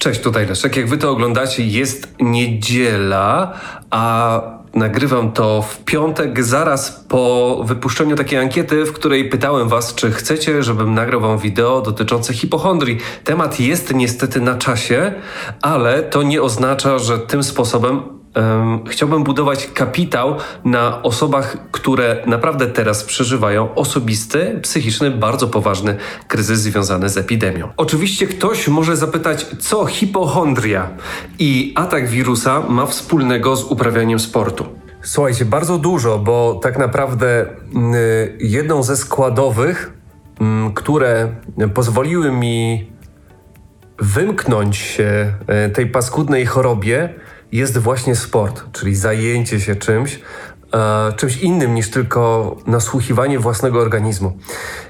Cześć, 0.00 0.20
tutaj 0.20 0.46
Leszek. 0.46 0.76
Jak 0.76 0.88
wy 0.88 0.98
to 0.98 1.10
oglądacie, 1.10 1.66
jest 1.66 2.14
niedziela, 2.20 3.52
a 3.90 4.40
nagrywam 4.74 5.32
to 5.32 5.62
w 5.62 5.84
piątek, 5.84 6.44
zaraz 6.44 7.04
po 7.08 7.56
wypuszczeniu 7.64 8.16
takiej 8.16 8.38
ankiety, 8.38 8.84
w 8.84 8.92
której 8.92 9.28
pytałem 9.28 9.68
was, 9.68 9.94
czy 9.94 10.12
chcecie, 10.12 10.62
żebym 10.62 10.94
nagrał 10.94 11.20
wam 11.20 11.38
wideo 11.38 11.80
dotyczące 11.80 12.34
hipochondrii. 12.34 12.98
Temat 13.24 13.60
jest 13.60 13.94
niestety 13.94 14.40
na 14.40 14.54
czasie, 14.54 15.12
ale 15.62 16.02
to 16.02 16.22
nie 16.22 16.42
oznacza, 16.42 16.98
że 16.98 17.18
tym 17.18 17.42
sposobem 17.42 18.19
Chciałbym 18.86 19.24
budować 19.24 19.66
kapitał 19.66 20.36
na 20.64 21.02
osobach, 21.02 21.56
które 21.70 22.22
naprawdę 22.26 22.66
teraz 22.66 23.04
przeżywają 23.04 23.74
osobisty, 23.74 24.60
psychiczny, 24.62 25.10
bardzo 25.10 25.48
poważny 25.48 25.96
kryzys 26.28 26.60
związany 26.60 27.08
z 27.08 27.16
epidemią. 27.16 27.68
Oczywiście 27.76 28.26
ktoś 28.26 28.68
może 28.68 28.96
zapytać, 28.96 29.46
co 29.58 29.86
hipochondria 29.86 30.90
i 31.38 31.72
atak 31.76 32.08
wirusa 32.08 32.60
ma 32.68 32.86
wspólnego 32.86 33.56
z 33.56 33.64
uprawianiem 33.64 34.18
sportu. 34.18 34.66
Słuchajcie, 35.02 35.44
bardzo 35.44 35.78
dużo, 35.78 36.18
bo 36.18 36.60
tak 36.62 36.78
naprawdę 36.78 37.46
y, 37.46 38.38
jedną 38.40 38.82
ze 38.82 38.96
składowych, 38.96 39.92
y, 40.68 40.74
które 40.74 41.28
pozwoliły 41.74 42.32
mi 42.32 42.90
wymknąć 43.98 44.76
się 44.76 45.32
y, 45.66 45.70
tej 45.70 45.86
paskudnej 45.86 46.46
chorobie, 46.46 47.14
jest 47.52 47.78
właśnie 47.78 48.16
sport, 48.16 48.64
czyli 48.72 48.96
zajęcie 48.96 49.60
się 49.60 49.76
czymś, 49.76 50.20
e, 50.74 51.12
czymś 51.16 51.36
innym 51.36 51.74
niż 51.74 51.90
tylko 51.90 52.56
nasłuchiwanie 52.66 53.38
własnego 53.38 53.80
organizmu. 53.80 54.32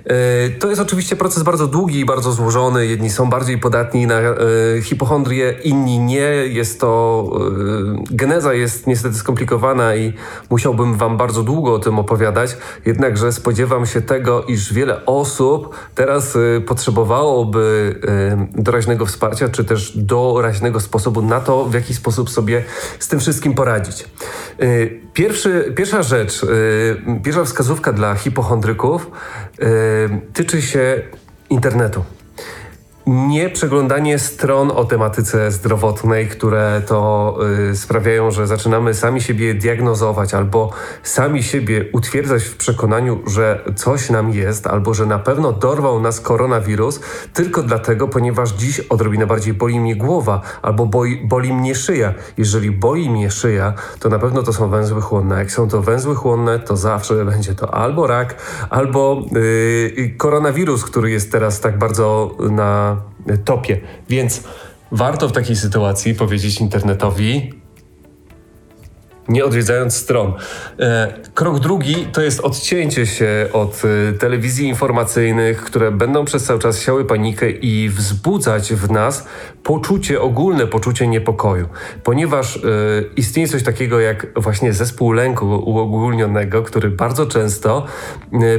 E, 0.04 0.50
to 0.50 0.68
jest 0.68 0.80
oczywiście 0.80 1.16
proces 1.16 1.42
bardzo 1.42 1.66
długi 1.66 2.00
i 2.00 2.04
bardzo 2.04 2.32
złożony. 2.32 2.86
Jedni 2.86 3.10
są 3.10 3.30
bardziej 3.30 3.58
podatni 3.58 4.06
na 4.06 4.14
e, 4.14 4.34
hipochondrię, 4.82 5.54
inni 5.64 5.98
nie. 5.98 6.20
Jest 6.46 6.80
to. 6.80 6.90
Geneza 8.10 8.54
jest 8.54 8.86
niestety 8.86 9.14
skomplikowana 9.14 9.96
i 9.96 10.12
musiałbym 10.50 10.94
Wam 10.94 11.16
bardzo 11.16 11.42
długo 11.42 11.74
o 11.74 11.78
tym 11.78 11.98
opowiadać. 11.98 12.56
Jednakże 12.86 13.32
spodziewam 13.32 13.86
się 13.86 14.00
tego, 14.00 14.42
iż 14.42 14.72
wiele 14.72 15.06
osób 15.06 15.74
teraz 15.94 16.38
potrzebowałoby 16.66 18.00
doraźnego 18.54 19.06
wsparcia, 19.06 19.48
czy 19.48 19.64
też 19.64 19.98
doraźnego 19.98 20.80
sposobu 20.80 21.22
na 21.22 21.40
to, 21.40 21.64
w 21.64 21.74
jaki 21.74 21.94
sposób 21.94 22.30
sobie 22.30 22.64
z 22.98 23.08
tym 23.08 23.20
wszystkim 23.20 23.54
poradzić. 23.54 24.04
Pierwszy, 25.14 25.69
pierwsza 25.76 26.02
rzecz, 26.02 26.46
pierwsza 27.24 27.44
wskazówka 27.44 27.92
dla 27.92 28.14
hipochondryków 28.14 29.10
tyczy 30.32 30.62
się 30.62 31.02
internetu 31.50 32.04
nie 33.06 33.50
przeglądanie 33.50 34.18
stron 34.18 34.70
o 34.70 34.84
tematyce 34.84 35.50
zdrowotnej, 35.50 36.28
które 36.28 36.82
to 36.86 37.38
y, 37.70 37.76
sprawiają, 37.76 38.30
że 38.30 38.46
zaczynamy 38.46 38.94
sami 38.94 39.20
siebie 39.20 39.54
diagnozować 39.54 40.34
albo 40.34 40.70
sami 41.02 41.42
siebie 41.42 41.84
utwierdzać 41.92 42.42
w 42.44 42.56
przekonaniu, 42.56 43.22
że 43.26 43.64
coś 43.76 44.10
nam 44.10 44.30
jest, 44.30 44.66
albo 44.66 44.94
że 44.94 45.06
na 45.06 45.18
pewno 45.18 45.52
dorwał 45.52 46.00
nas 46.00 46.20
koronawirus, 46.20 47.00
tylko 47.34 47.62
dlatego, 47.62 48.08
ponieważ 48.08 48.50
dziś 48.50 48.80
odrobinę 48.80 49.26
bardziej 49.26 49.54
boli 49.54 49.80
mnie 49.80 49.96
głowa 49.96 50.40
albo 50.62 50.86
boi, 50.86 51.20
boli 51.24 51.52
mnie 51.52 51.74
szyja. 51.74 52.14
Jeżeli 52.38 52.70
boli 52.70 53.10
mnie 53.10 53.30
szyja, 53.30 53.74
to 54.00 54.08
na 54.08 54.18
pewno 54.18 54.42
to 54.42 54.52
są 54.52 54.68
węzły 54.68 55.00
chłonne. 55.00 55.38
Jak 55.38 55.50
są 55.50 55.68
to 55.68 55.82
węzły 55.82 56.14
chłonne, 56.14 56.58
to 56.58 56.76
zawsze 56.76 57.24
będzie 57.24 57.54
to 57.54 57.74
albo 57.74 58.06
rak, 58.06 58.36
albo 58.70 59.22
y, 59.36 60.14
koronawirus, 60.18 60.84
który 60.84 61.10
jest 61.10 61.32
teraz 61.32 61.60
tak 61.60 61.78
bardzo 61.78 62.36
na 62.50 62.99
topie. 63.44 63.80
Więc 64.08 64.42
warto 64.92 65.28
w 65.28 65.32
takiej 65.32 65.56
sytuacji 65.56 66.14
powiedzieć 66.14 66.60
internetowi, 66.60 67.59
nie 69.30 69.44
odwiedzając 69.44 69.96
stron. 69.96 70.32
E, 70.78 71.14
krok 71.34 71.58
drugi 71.58 72.06
to 72.12 72.22
jest 72.22 72.40
odcięcie 72.40 73.06
się 73.06 73.48
od 73.52 73.82
e, 73.84 74.12
telewizji 74.12 74.68
informacyjnych, 74.68 75.62
które 75.62 75.92
będą 75.92 76.24
przez 76.24 76.44
cały 76.44 76.60
czas 76.60 76.80
siały 76.80 77.04
panikę 77.04 77.50
i 77.50 77.88
wzbudzać 77.88 78.72
w 78.72 78.90
nas 78.90 79.26
poczucie, 79.62 80.20
ogólne 80.20 80.66
poczucie 80.66 81.08
niepokoju. 81.08 81.68
Ponieważ 82.04 82.56
e, 82.56 82.60
istnieje 83.16 83.48
coś 83.48 83.62
takiego 83.62 84.00
jak 84.00 84.26
właśnie 84.36 84.72
zespół 84.72 85.12
lęku 85.12 85.46
uogólnionego, 85.46 86.62
który 86.62 86.90
bardzo 86.90 87.26
często 87.26 87.86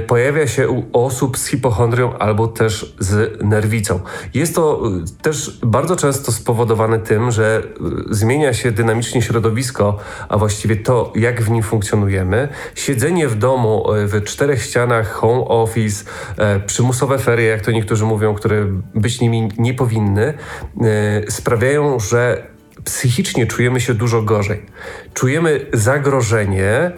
pojawia 0.07 0.47
się 0.47 0.69
u 0.69 0.83
osób 0.93 1.37
z 1.37 1.47
hipochondrią 1.47 2.17
albo 2.17 2.47
też 2.47 2.95
z 2.99 3.43
nerwicą. 3.43 3.99
Jest 4.33 4.55
to 4.55 4.81
też 5.21 5.59
bardzo 5.63 5.95
często 5.95 6.31
spowodowane 6.31 6.99
tym, 6.99 7.31
że 7.31 7.63
zmienia 8.09 8.53
się 8.53 8.71
dynamicznie 8.71 9.21
środowisko, 9.21 9.97
a 10.29 10.37
właściwie 10.37 10.60
właściwie 10.61 10.83
to, 10.83 11.13
jak 11.15 11.41
w 11.41 11.49
nim 11.49 11.63
funkcjonujemy. 11.63 12.47
Siedzenie 12.75 13.27
w 13.27 13.35
domu 13.35 13.93
e, 13.93 14.07
w 14.07 14.23
czterech 14.23 14.63
ścianach, 14.63 15.11
home 15.11 15.41
office, 15.41 16.05
e, 16.37 16.59
przymusowe 16.59 17.19
ferie, 17.19 17.47
jak 17.47 17.61
to 17.61 17.71
niektórzy 17.71 18.05
mówią, 18.05 18.33
które 18.33 18.65
być 18.95 19.21
nimi 19.21 19.49
nie 19.57 19.73
powinny, 19.73 20.33
e, 20.81 21.31
sprawiają, 21.31 21.99
że 21.99 22.47
psychicznie 22.83 23.47
czujemy 23.47 23.79
się 23.81 23.93
dużo 23.93 24.21
gorzej. 24.21 24.65
Czujemy 25.13 25.65
zagrożenie, 25.73 26.91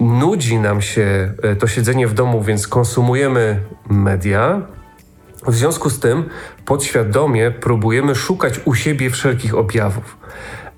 nudzi 0.00 0.58
nam 0.58 0.82
się 0.82 1.32
to 1.58 1.66
siedzenie 1.66 2.06
w 2.06 2.14
domu, 2.14 2.42
więc 2.42 2.68
konsumujemy 2.68 3.60
media. 3.88 4.62
W 5.46 5.54
związku 5.54 5.90
z 5.90 6.00
tym 6.00 6.24
podświadomie 6.64 7.50
próbujemy 7.50 8.14
szukać 8.14 8.60
u 8.64 8.74
siebie 8.74 9.10
wszelkich 9.10 9.54
objawów. 9.54 10.16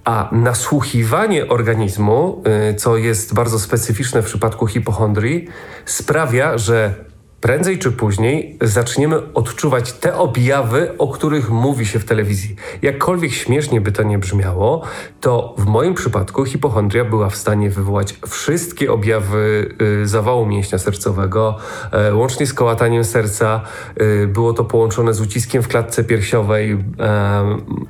A 0.08 0.28
nasłuchiwanie 0.32 1.48
organizmu, 1.48 2.42
y, 2.70 2.74
co 2.74 2.96
jest 2.96 3.34
bardzo 3.34 3.58
specyficzne 3.58 4.22
w 4.22 4.24
przypadku 4.24 4.66
hipochondrii, 4.66 5.48
sprawia, 5.84 6.58
że 6.58 6.94
prędzej 7.40 7.78
czy 7.78 7.92
później 7.92 8.56
zaczniemy 8.60 9.32
odczuwać 9.34 9.92
te 9.92 10.14
objawy, 10.14 10.98
o 10.98 11.08
których 11.08 11.50
mówi 11.50 11.86
się 11.86 11.98
w 11.98 12.04
telewizji. 12.04 12.56
Jakkolwiek 12.82 13.32
śmiesznie 13.32 13.80
by 13.80 13.92
to 13.92 14.02
nie 14.02 14.18
brzmiało, 14.18 14.82
to 15.20 15.54
w 15.58 15.66
moim 15.66 15.94
przypadku 15.94 16.44
hipochondria 16.44 17.04
była 17.04 17.30
w 17.30 17.36
stanie 17.36 17.70
wywołać 17.70 18.14
wszystkie 18.28 18.92
objawy 18.92 19.74
y, 20.02 20.06
zawału 20.06 20.46
mięśnia 20.46 20.78
sercowego, 20.78 21.56
y, 22.10 22.14
łącznie 22.14 22.46
z 22.46 22.54
kołataniem 22.54 23.04
serca. 23.04 23.60
Y, 24.00 24.26
było 24.26 24.52
to 24.52 24.64
połączone 24.64 25.14
z 25.14 25.20
uciskiem 25.20 25.62
w 25.62 25.68
klatce 25.68 26.04
piersiowej, 26.04 26.72
y, 26.72 26.78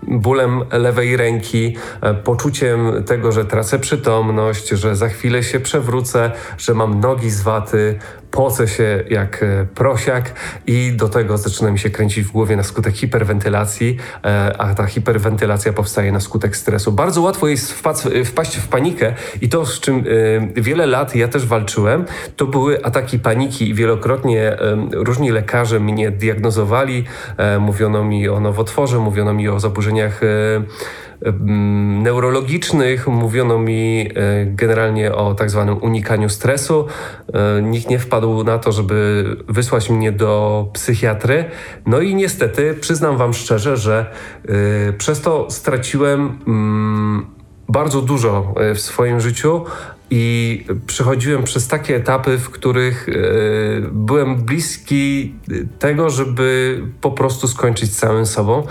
bólem 0.02 0.64
lewej 0.72 1.16
ręki, 1.16 1.76
poczuciem 2.24 3.04
tego, 3.04 3.32
że 3.32 3.44
tracę 3.44 3.78
przytomność, 3.78 4.68
że 4.68 4.96
za 4.96 5.08
chwilę 5.08 5.42
się 5.42 5.60
przewrócę, 5.60 6.32
że 6.58 6.74
mam 6.74 7.00
nogi 7.00 7.30
z 7.30 7.42
waty, 7.42 7.98
pocę 8.38 8.68
się 8.68 9.04
jak 9.10 9.42
e, 9.42 9.66
prosiak 9.74 10.32
i 10.66 10.92
do 10.92 11.08
tego 11.08 11.38
zaczyna 11.38 11.70
mi 11.70 11.78
się 11.78 11.90
kręcić 11.90 12.24
w 12.24 12.32
głowie 12.32 12.56
na 12.56 12.62
skutek 12.62 12.94
hiperwentylacji, 12.94 13.96
e, 14.24 14.54
a 14.58 14.74
ta 14.74 14.86
hiperwentylacja 14.86 15.72
powstaje 15.72 16.12
na 16.12 16.20
skutek 16.20 16.56
stresu. 16.56 16.92
Bardzo 16.92 17.22
łatwo 17.22 17.48
jest 17.48 17.72
wpaść 18.24 18.56
w 18.56 18.68
panikę 18.68 19.14
i 19.40 19.48
to, 19.48 19.66
z 19.66 19.80
czym 19.80 20.04
e, 20.56 20.62
wiele 20.62 20.86
lat 20.86 21.16
ja 21.16 21.28
też 21.28 21.46
walczyłem, 21.46 22.04
to 22.36 22.46
były 22.46 22.84
ataki 22.84 23.18
paniki 23.18 23.68
i 23.68 23.74
wielokrotnie 23.74 24.56
różni 24.92 25.30
lekarze 25.30 25.80
mnie 25.80 26.10
diagnozowali, 26.10 27.04
mówiono 27.60 28.04
mi 28.04 28.28
o 28.28 28.40
nowotworze, 28.40 28.98
mówiono 28.98 29.34
mi 29.34 29.48
o 29.48 29.60
zaburzeniach 29.60 30.20
neurologicznych. 32.02 33.08
Mówiono 33.08 33.58
mi 33.58 34.10
e, 34.14 34.46
generalnie 34.46 35.14
o 35.14 35.34
tak 35.34 35.50
zwanym 35.50 35.82
unikaniu 35.82 36.28
stresu. 36.28 36.86
E, 37.32 37.62
nikt 37.62 37.90
nie 37.90 37.98
wpadł 37.98 38.44
na 38.44 38.58
to, 38.58 38.72
żeby 38.72 39.24
wysłać 39.48 39.90
mnie 39.90 40.12
do 40.12 40.66
psychiatry. 40.72 41.44
No 41.86 42.00
i 42.00 42.14
niestety, 42.14 42.74
przyznam 42.80 43.16
Wam 43.16 43.34
szczerze, 43.34 43.76
że 43.76 44.06
e, 44.88 44.92
przez 44.92 45.20
to 45.20 45.46
straciłem 45.50 46.38
mm, 46.46 47.26
bardzo 47.68 48.02
dużo 48.02 48.54
w 48.74 48.80
swoim 48.80 49.20
życiu, 49.20 49.64
i 50.10 50.64
przechodziłem 50.86 51.44
przez 51.44 51.68
takie 51.68 51.96
etapy, 51.96 52.38
w 52.38 52.50
których 52.50 53.06
byłem 53.92 54.36
bliski 54.36 55.34
tego, 55.78 56.10
żeby 56.10 56.80
po 57.00 57.10
prostu 57.10 57.48
skończyć 57.48 57.92
z 57.92 57.96
całym 57.96 58.26
sobą. 58.26 58.62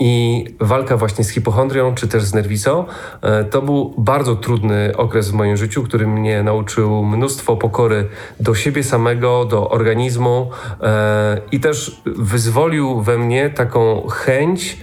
I 0.00 0.44
walka 0.60 0.96
właśnie 0.96 1.24
z 1.24 1.30
hipochondrią 1.30 1.94
czy 1.94 2.08
też 2.08 2.24
z 2.24 2.34
nerwicą 2.34 2.84
e, 3.22 3.44
to 3.44 3.62
był 3.62 3.94
bardzo 3.98 4.36
trudny 4.36 4.92
okres 4.96 5.30
w 5.30 5.32
moim 5.32 5.56
życiu, 5.56 5.82
który 5.82 6.06
mnie 6.06 6.42
nauczył 6.42 7.04
mnóstwo 7.04 7.56
pokory 7.56 8.08
do 8.40 8.54
siebie 8.54 8.84
samego, 8.84 9.44
do 9.44 9.70
organizmu 9.70 10.50
e, 10.82 11.40
i 11.52 11.60
też 11.60 12.02
wyzwolił 12.06 13.00
we 13.00 13.18
mnie 13.18 13.50
taką 13.50 14.06
chęć 14.08 14.78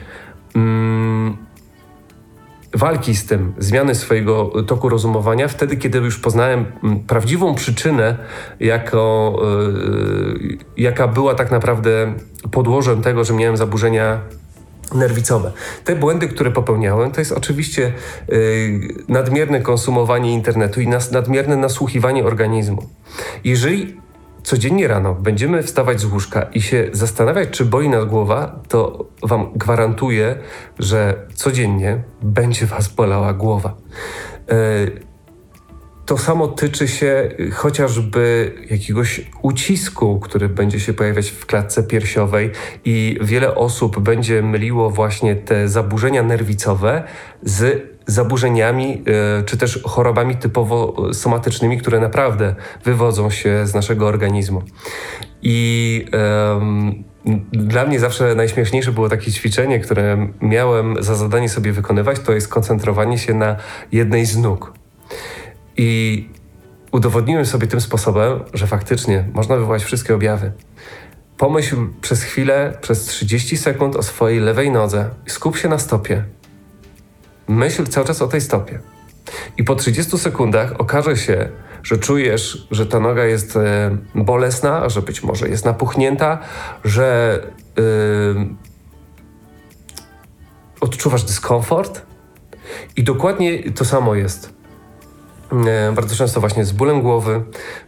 mm, 0.56 1.38
walki 2.74 3.15
z 3.15 3.25
tym, 3.25 3.54
zmiany 3.57 3.95
swojego 3.95 4.63
toku 4.68 4.89
rozumowania, 4.89 5.48
wtedy, 5.48 5.77
kiedy 5.77 5.98
już 5.98 6.19
poznałem 6.19 6.65
mm, 6.83 7.00
prawdziwą 7.00 7.56
przyczynę, 7.56 8.18
jako, 8.60 9.36
yy, 10.33 10.57
jaka 10.77 11.07
była 11.07 11.36
tak 11.36 11.51
naprawdę 11.51 12.13
podłożem 12.51 13.01
tego, 13.01 13.24
że 13.24 13.33
miałem 13.33 13.57
zaburzenia 13.57 14.19
nerwicowe. 14.94 15.51
Te 15.84 15.95
błędy, 15.95 16.28
które 16.28 16.51
popełniałem, 16.51 17.12
to 17.12 17.22
jest 17.22 17.31
oczywiście 17.31 17.94
yy, 18.28 18.38
nadmierne 19.07 19.62
konsumowanie 19.62 20.34
internetu 20.34 20.81
i 20.81 20.88
nadmierne 21.12 21.57
nasłuchiwanie 21.57 22.25
organizmu. 22.25 22.84
Jeżeli 23.44 23.98
codziennie 24.44 24.88
rano 24.88 25.16
będziemy 25.16 25.63
wstawać 25.63 26.00
z 26.00 26.06
łóżka 26.06 26.42
i 26.42 26.62
się 26.62 26.90
zastanawiać, 26.92 27.50
czy 27.50 27.66
boli 27.66 27.90
nas 27.90 28.06
głowa, 28.06 28.60
to 28.68 29.06
Wam 29.24 29.51
gwarantuję, 29.56 30.36
że 30.80 31.28
codziennie 31.34 32.04
będzie 32.22 32.66
Was 32.66 32.88
bolała 32.88 33.34
głowa. 33.34 33.75
Yy, 34.48 35.12
to 36.06 36.18
samo 36.18 36.48
tyczy 36.48 36.88
się 36.88 37.30
chociażby 37.54 38.54
jakiegoś 38.70 39.22
ucisku, 39.42 40.20
który 40.20 40.50
będzie 40.50 40.80
się 40.80 40.94
pojawiać 40.94 41.30
w 41.30 41.46
klatce 41.46 41.84
piersiowej, 41.84 42.52
i 42.86 43.18
wiele 43.22 43.56
osób 43.56 44.00
będzie 44.00 44.42
myliło 44.42 44.90
właśnie 44.90 45.36
te 45.36 45.68
zaburzenia 45.68 46.24
nerwicowe 46.24 47.04
z 47.44 47.94
zaburzeniami 48.08 49.04
e, 49.40 49.44
czy 49.44 49.58
też 49.58 49.80
chorobami 49.84 50.36
typowo 50.36 50.96
somatycznymi, 51.14 51.78
które 51.78 52.00
naprawdę 52.00 52.56
wywodzą 52.84 53.30
się 53.30 53.68
z 53.68 53.74
naszego 53.74 54.08
organizmu. 54.08 54.62
I 55.42 56.06
um, 56.54 57.04
dla 57.52 57.86
mnie 57.86 58.00
zawsze 58.00 58.36
najśmieszniejsze 58.36 58.92
było 58.92 59.10
takie 59.10 59.32
ćwiczenie, 59.32 59.80
które 59.80 60.28
miałem 60.42 61.04
za 61.04 61.16
zadanie 61.16 61.50
sobie 61.50 61.72
wykonywać, 61.72 62.20
to 62.20 62.32
jest 62.34 62.48
koncentrowanie 62.48 63.18
się 63.18 63.34
na 63.34 63.56
jednej 63.92 64.26
z 64.26 64.38
nóg. 64.38 64.74
I 65.78 66.30
udowodniłem 66.92 67.46
sobie 67.46 67.68
tym 67.68 67.81
sposobem, 67.81 68.40
że 68.54 68.68
faktycznie 68.68 69.28
można 69.34 69.56
wywołać 69.56 69.84
wszystkie 69.84 70.16
objawy. 70.16 70.52
Pomyśl 71.38 71.75
przez 72.02 72.24
chwilę, 72.24 72.78
przez 72.81 73.06
30 73.06 73.58
sekund 73.58 73.96
o 73.96 74.04
swojej 74.04 74.40
lewej 74.40 74.72
nodze 74.72 75.10
skup 75.25 75.58
się 75.58 75.70
na 75.70 75.80
stopie. 75.80 76.24
Myśl 77.48 77.88
cały 77.88 78.08
czas 78.08 78.22
o 78.22 78.28
tej 78.28 78.42
stopie. 78.42 78.80
I 79.58 79.64
po 79.64 79.75
30 79.75 80.18
sekundach 80.18 80.80
okaże 80.80 81.18
się, 81.18 81.50
że 81.84 81.98
czujesz, 81.98 82.68
że 82.72 82.86
ta 82.86 83.00
noga 83.00 83.25
jest 83.25 83.56
e, 83.56 83.98
bolesna, 84.16 84.90
że 84.90 85.02
być 85.02 85.24
może 85.24 85.50
jest 85.50 85.66
napuchnięta, 85.66 86.40
że 86.84 87.40
yy, 87.78 88.46
odczuwasz 90.81 91.24
dyskomfort. 91.24 92.02
I 92.96 93.04
dokładnie 93.04 93.72
to 93.72 93.86
samo 93.86 94.16
jest 94.16 94.53
E, 94.53 94.53
bardzo 95.96 96.16
często 96.16 96.40
właśnie 96.40 96.66
z 96.66 96.72
bólem 96.72 97.02
głowy, 97.02 97.42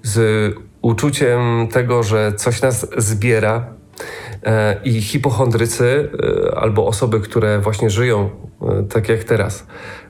z 0.04 0.54
uczuciem 0.82 1.68
tego, 1.72 2.04
że 2.04 2.34
coś 2.34 2.62
nas 2.62 2.88
zbiera. 2.98 3.66
E, 4.44 4.80
I 4.84 5.02
hipochondrycy 5.02 6.10
e, 6.52 6.60
albo 6.60 6.88
osoby, 6.88 7.20
które 7.20 7.60
właśnie 7.60 7.90
żyją 7.90 8.30
tak 8.90 9.10
jak 9.10 9.24
teraz 9.24 9.68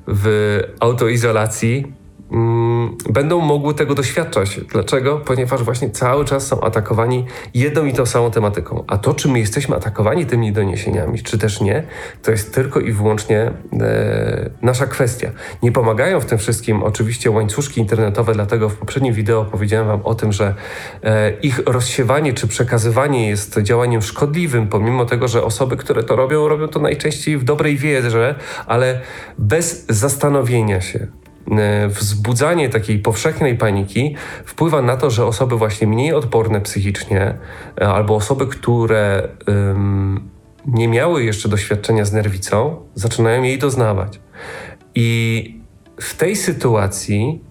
w 0.08 0.60
autoizolacji, 0.80 1.94
Mm, 2.32 2.65
będą 3.10 3.42
mogły 3.42 3.74
tego 3.74 3.96
doświadczać. 3.96 4.60
Dlaczego? 4.72 5.18
Ponieważ 5.18 5.64
właśnie 5.64 5.90
cały 5.90 6.26
czas 6.26 6.48
są 6.48 6.62
atakowani 6.62 7.26
jedną 7.54 7.86
i 7.86 7.94
tą 7.94 8.06
samą 8.06 8.32
tematyką. 8.32 8.84
A 8.88 8.98
to, 8.98 9.14
czy 9.14 9.28
my 9.28 9.40
jesteśmy 9.40 9.76
atakowani 9.76 10.26
tymi 10.26 10.52
doniesieniami, 10.52 11.20
czy 11.20 11.38
też 11.38 11.62
nie, 11.62 11.84
to 12.24 12.32
jest 12.32 12.56
tylko 12.56 12.80
i 12.80 12.92
wyłącznie 12.92 13.52
e, 13.82 14.50
nasza 14.62 14.88
kwestia. 14.88 15.32
Nie 15.64 15.72
pomagają 15.72 16.20
w 16.20 16.26
tym 16.26 16.38
wszystkim 16.38 16.84
oczywiście 16.84 17.32
łańcuszki 17.32 17.82
internetowe, 17.82 18.34
dlatego 18.34 18.70
w 18.70 18.76
poprzednim 18.76 19.14
wideo 19.14 19.46
powiedziałem 19.46 19.88
Wam 19.88 20.02
o 20.04 20.16
tym, 20.16 20.32
że 20.32 20.56
e, 21.04 21.32
ich 21.32 21.60
rozsiewanie 21.66 22.34
czy 22.34 22.48
przekazywanie 22.48 23.30
jest 23.30 23.60
działaniem 23.62 24.02
szkodliwym, 24.02 24.68
pomimo 24.68 25.06
tego, 25.06 25.28
że 25.28 25.44
osoby, 25.44 25.78
które 25.78 26.04
to 26.04 26.16
robią, 26.16 26.48
robią 26.48 26.68
to 26.68 26.80
najczęściej 26.80 27.38
w 27.38 27.44
dobrej 27.44 27.78
wierze, 27.78 28.36
ale 28.66 29.02
bez 29.38 29.86
zastanowienia 29.90 30.82
się 30.82 31.08
wzbudzanie 31.88 32.70
takiej 32.70 33.00
powszechnej 33.00 33.58
paniki 33.58 34.16
wpływa 34.46 34.82
na 34.82 34.98
to, 34.98 35.10
że 35.10 35.26
osoby 35.26 35.58
właśnie 35.58 35.88
mniej 35.88 36.14
odporne 36.14 36.62
psychicznie 36.62 37.38
e, 37.82 37.88
albo 37.88 38.16
osoby, 38.16 38.48
które 38.48 39.28
um, 39.48 40.30
nie 40.66 40.88
miały 40.88 41.24
jeszcze 41.24 41.50
doświadczenia 41.50 42.06
z 42.06 42.14
nerwicą, 42.14 42.76
zaczynają 42.96 43.44
jej 43.44 43.58
doznawać. 43.58 44.20
I 44.96 45.62
w 46.02 46.16
tej 46.18 46.36
sytuacji, 46.36 47.44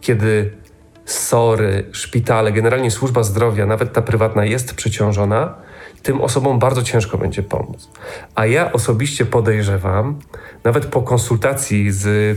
kiedy 0.00 0.52
SORy, 1.04 1.84
szpitale, 1.92 2.52
generalnie 2.52 2.90
służba 2.90 3.22
zdrowia, 3.22 3.66
nawet 3.66 3.92
ta 3.92 4.02
prywatna 4.02 4.44
jest 4.44 4.74
przeciążona, 4.74 5.54
tym 6.02 6.20
osobom 6.20 6.58
bardzo 6.58 6.82
ciężko 6.82 7.18
będzie 7.18 7.42
pomóc. 7.42 7.88
A 8.34 8.46
ja 8.46 8.72
osobiście 8.72 9.26
podejrzewam, 9.26 10.18
nawet 10.64 10.86
po 10.86 11.02
konsultacji 11.02 11.92
z, 11.92 12.06
y, 12.06 12.36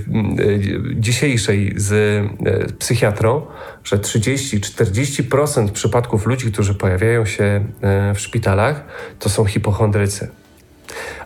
dzisiejszej 0.95 1.73
z 1.75 1.91
y, 1.91 2.73
psychiatrą, 2.79 3.45
że 3.83 3.97
30-40% 3.97 5.71
przypadków 5.71 6.25
ludzi, 6.25 6.51
którzy 6.51 6.73
pojawiają 6.73 7.25
się 7.25 7.65
y, 8.12 8.13
w 8.13 8.19
szpitalach, 8.19 8.83
to 9.19 9.29
są 9.29 9.45
hipochondrycy. 9.45 10.27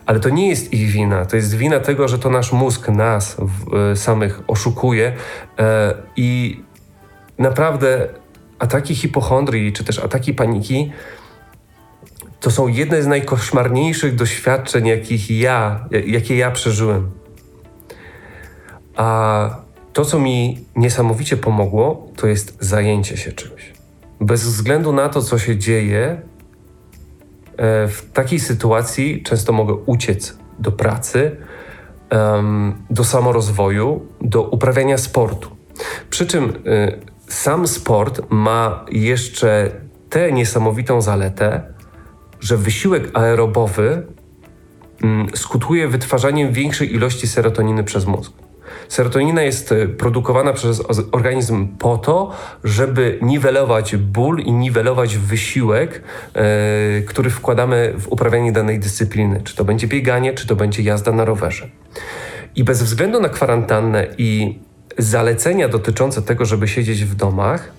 Ale 0.06 0.20
to 0.20 0.30
nie 0.30 0.50
jest 0.50 0.74
ich 0.74 0.90
wina, 0.90 1.26
to 1.26 1.36
jest 1.36 1.56
wina 1.56 1.80
tego, 1.80 2.08
że 2.08 2.20
to 2.20 2.30
nasz 2.30 2.52
mózg 2.52 2.90
nas 2.90 3.38
samych 3.96 4.42
oszukuje 4.48 5.14
i 6.16 6.62
naprawdę 7.38 8.08
ataki 8.60 8.96
hipochondrii, 8.96 9.74
czy 9.74 9.84
też 9.84 10.00
ataki 10.00 10.34
paniki 10.34 10.92
to 12.40 12.52
są 12.52 12.68
jedne 12.68 13.04
z 13.04 13.08
najkoszmarniejszych 13.08 14.16
doświadczeń, 14.16 14.88
jakich 14.88 15.32
ja, 15.32 15.88
jakie 16.06 16.38
ja 16.38 16.52
przeżyłem. 16.52 17.12
A 18.96 19.50
to, 19.94 20.06
co 20.06 20.20
mi 20.20 20.66
niesamowicie 20.76 21.38
pomogło, 21.38 22.08
to 22.16 22.28
jest 22.28 22.58
zajęcie 22.60 23.18
się 23.18 23.32
czymś. 23.32 23.74
Bez 24.22 24.44
względu 24.44 24.94
na 24.94 25.10
to, 25.10 25.22
co 25.22 25.40
się 25.40 25.58
dzieje, 25.58 26.22
e, 27.58 27.88
w 27.88 28.12
takiej 28.14 28.40
sytuacji 28.40 29.24
często 29.24 29.54
mogę 29.54 29.74
uciec 29.74 30.38
do 30.60 30.72
pracy, 30.72 31.36
do 32.90 33.04
samorozwoju, 33.04 34.06
do 34.22 34.44
uprawiania 34.44 34.98
sportu. 34.98 35.50
Przy 36.10 36.26
czym 36.26 36.44
e, 36.44 36.52
sam 37.28 37.68
sport 37.68 38.22
ma 38.30 38.86
jeszcze 38.92 39.72
tę 40.10 40.32
niesamowitą 40.32 41.02
zaletę, 41.02 41.64
że 42.40 42.58
wysiłek 42.58 43.10
aerobowy 43.14 44.04
mm, 45.04 45.28
skutkuje 45.36 45.88
wytwarzaniem 45.88 46.54
większej 46.54 46.94
ilości 46.94 47.28
serotoniny 47.28 47.84
przez 47.84 48.06
mózg. 48.06 48.34
Serotonina 48.88 49.42
jest 49.42 49.72
e, 49.72 49.88
produkowana 49.88 50.54
przez 50.54 50.84
organizm 51.12 51.68
po 51.68 51.98
to, 51.98 52.32
żeby 52.64 53.20
niwelować 53.22 53.96
ból 53.96 54.40
i 54.40 54.52
niwelować 54.52 55.18
wysiłek, 55.18 56.04
yy, 56.36 56.42
który 57.02 57.30
wkładamy 57.30 57.94
w 57.98 58.08
uprawianie 58.08 58.52
danej 58.52 58.80
dyscypliny. 58.80 59.42
Czy 59.44 59.56
to 59.56 59.66
będzie 59.66 59.88
bieganie, 59.88 60.34
czy 60.34 60.48
to 60.48 60.56
będzie 60.56 60.84
jazda 60.84 61.12
na 61.12 61.26
rowerze. 61.26 61.70
I 62.56 62.64
bez 62.64 62.84
względu 62.84 63.22
na 63.22 63.30
kwarantannę 63.30 64.08
i 64.18 64.60
zalecenia 64.98 65.70
dotyczące 65.70 66.22
tego, 66.22 66.46
żeby 66.46 66.68
siedzieć 66.68 67.06
w 67.06 67.16
domach, 67.16 67.72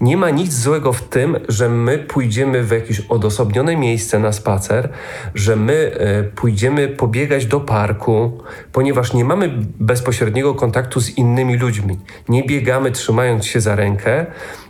nie 0.00 0.16
ma 0.16 0.30
nic 0.30 0.52
złego 0.52 0.92
w 0.92 1.02
tym, 1.02 1.36
że 1.48 1.68
my 1.68 1.98
pójdziemy 1.98 2.62
w 2.62 2.70
jakieś 2.70 3.00
odosobnione 3.00 3.76
miejsce 3.76 4.18
na 4.18 4.32
spacer, 4.32 4.88
że 5.34 5.56
my 5.56 5.92
e, 5.94 6.22
pójdziemy 6.22 6.88
pobiegać 6.88 7.46
do 7.46 7.60
parku, 7.60 8.42
ponieważ 8.72 9.12
nie 9.12 9.24
mamy 9.24 9.50
bezpośredniego 9.80 10.54
kontaktu 10.54 11.00
z 11.00 11.10
innymi 11.10 11.56
ludźmi. 11.56 11.98
Nie 12.28 12.44
biegamy 12.44 12.90
trzymając 12.90 13.46
się 13.46 13.60
za 13.60 13.76
rękę, 13.76 14.26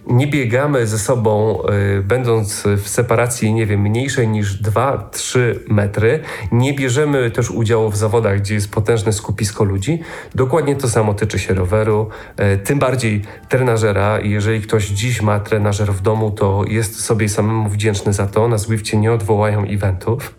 nie 0.07 0.27
biegamy 0.27 0.87
ze 0.87 0.99
sobą, 0.99 1.63
y, 1.99 2.03
będąc 2.03 2.65
w 2.77 2.89
separacji, 2.89 3.55
nie 3.55 3.67
wiem, 3.67 3.81
mniejszej 3.81 4.29
niż 4.29 4.63
2-3 4.63 5.39
metry. 5.69 6.21
Nie 6.53 6.75
bierzemy 6.75 7.31
też 7.31 7.51
udziału 7.51 7.91
w 7.91 7.97
zawodach, 7.97 8.41
gdzie 8.41 8.55
jest 8.55 8.71
potężne 8.71 9.13
skupisko 9.13 9.65
ludzi. 9.65 10.01
Dokładnie 10.35 10.77
to 10.77 10.89
samo 10.89 11.15
tyczy 11.15 11.39
się 11.39 11.55
roweru, 11.55 12.09
y, 12.55 12.59
tym 12.59 12.79
bardziej 12.79 13.23
trenażera. 13.49 14.21
Jeżeli 14.21 14.61
ktoś 14.61 14.89
dziś 14.89 15.23
ma 15.23 15.41
trenażer 15.41 15.93
w 15.93 16.01
domu, 16.01 16.31
to 16.31 16.65
jest 16.69 17.01
sobie 17.05 17.29
samemu 17.29 17.69
wdzięczny 17.69 18.13
za 18.13 18.27
to. 18.27 18.49
Na 18.49 18.59
Zwifcie 18.59 18.97
nie 18.97 19.13
odwołają 19.13 19.65
eventów. 19.65 20.35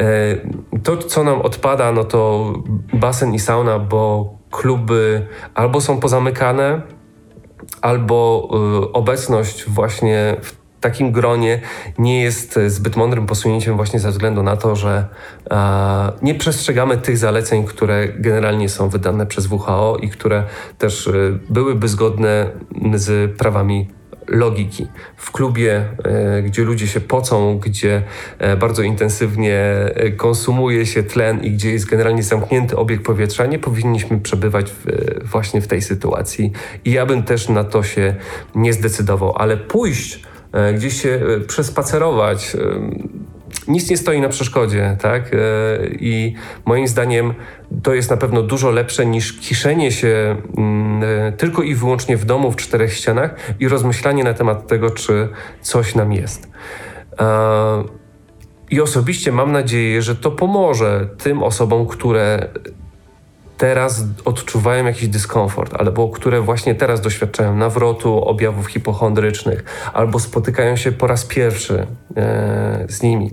Y, 0.00 0.80
to, 0.82 0.96
co 0.96 1.24
nam 1.24 1.40
odpada, 1.40 1.92
no 1.92 2.04
to 2.04 2.52
basen 2.92 3.34
i 3.34 3.38
sauna, 3.38 3.78
bo 3.78 4.34
kluby 4.50 5.26
albo 5.54 5.80
są 5.80 6.00
pozamykane, 6.00 6.82
albo 7.80 8.48
y, 8.84 8.92
obecność 8.92 9.64
właśnie 9.68 10.36
w 10.42 10.60
takim 10.80 11.12
gronie 11.12 11.60
nie 11.98 12.22
jest 12.22 12.58
zbyt 12.66 12.96
mądrym 12.96 13.26
posunięciem 13.26 13.76
właśnie 13.76 14.00
ze 14.00 14.10
względu 14.10 14.42
na 14.42 14.56
to, 14.56 14.76
że 14.76 15.08
nie 16.22 16.34
przestrzegamy 16.34 16.98
tych 16.98 17.18
zaleceń, 17.18 17.64
które 17.64 18.08
generalnie 18.08 18.68
są 18.68 18.88
wydane 18.88 19.26
przez 19.26 19.46
WHO 19.46 19.96
i 20.02 20.08
które 20.08 20.44
też 20.78 21.06
y, 21.06 21.38
byłyby 21.50 21.88
zgodne 21.88 22.50
z 22.94 23.36
prawami 23.38 23.99
logiki. 24.30 24.86
W 25.16 25.30
klubie, 25.30 25.84
e, 26.04 26.42
gdzie 26.42 26.64
ludzie 26.64 26.86
się 26.86 27.00
pocą, 27.00 27.58
gdzie 27.58 28.02
e, 28.38 28.56
bardzo 28.56 28.82
intensywnie 28.82 29.56
e, 29.58 30.10
konsumuje 30.10 30.86
się 30.86 31.02
tlen 31.02 31.44
i 31.44 31.50
gdzie 31.50 31.70
jest 31.70 31.86
generalnie 31.86 32.22
zamknięty 32.22 32.76
obieg 32.76 33.02
powietrza, 33.02 33.46
nie 33.46 33.58
powinniśmy 33.58 34.20
przebywać 34.20 34.70
w, 34.70 34.84
właśnie 35.24 35.60
w 35.60 35.66
tej 35.66 35.82
sytuacji. 35.82 36.52
I 36.84 36.92
ja 36.92 37.06
bym 37.06 37.22
też 37.22 37.48
na 37.48 37.64
to 37.64 37.82
się 37.82 38.14
nie 38.54 38.72
zdecydował, 38.72 39.36
ale 39.36 39.56
pójść 39.56 40.22
gdzieś 40.74 41.02
się 41.02 41.20
przespacerować, 41.46 42.56
nic 43.68 43.90
nie 43.90 43.96
stoi 43.96 44.20
na 44.20 44.28
przeszkodzie, 44.28 44.96
tak? 45.00 45.30
I 46.00 46.34
moim 46.66 46.88
zdaniem 46.88 47.34
to 47.82 47.94
jest 47.94 48.10
na 48.10 48.16
pewno 48.16 48.42
dużo 48.42 48.70
lepsze 48.70 49.06
niż 49.06 49.32
kiszenie 49.32 49.92
się 49.92 50.36
mm, 50.56 50.89
tylko 51.36 51.62
i 51.62 51.74
wyłącznie 51.74 52.16
w 52.16 52.24
domu, 52.24 52.52
w 52.52 52.56
czterech 52.56 52.94
ścianach 52.94 53.34
i 53.60 53.68
rozmyślanie 53.68 54.24
na 54.24 54.34
temat 54.34 54.66
tego, 54.66 54.90
czy 54.90 55.28
coś 55.60 55.94
nam 55.94 56.12
jest. 56.12 56.48
I 58.70 58.80
osobiście 58.80 59.32
mam 59.32 59.52
nadzieję, 59.52 60.02
że 60.02 60.16
to 60.16 60.30
pomoże 60.30 61.08
tym 61.18 61.42
osobom, 61.42 61.86
które 61.86 62.48
teraz 63.60 64.04
odczuwają 64.24 64.86
jakiś 64.86 65.08
dyskomfort, 65.08 65.74
albo 65.74 66.08
które 66.08 66.40
właśnie 66.40 66.74
teraz 66.74 67.00
doświadczają 67.00 67.56
nawrotu 67.56 68.24
objawów 68.24 68.66
hipochondrycznych, 68.66 69.64
albo 69.92 70.18
spotykają 70.18 70.76
się 70.76 70.92
po 70.92 71.06
raz 71.06 71.24
pierwszy 71.24 71.86
e, 72.16 72.84
z 72.88 73.02
nimi. 73.02 73.30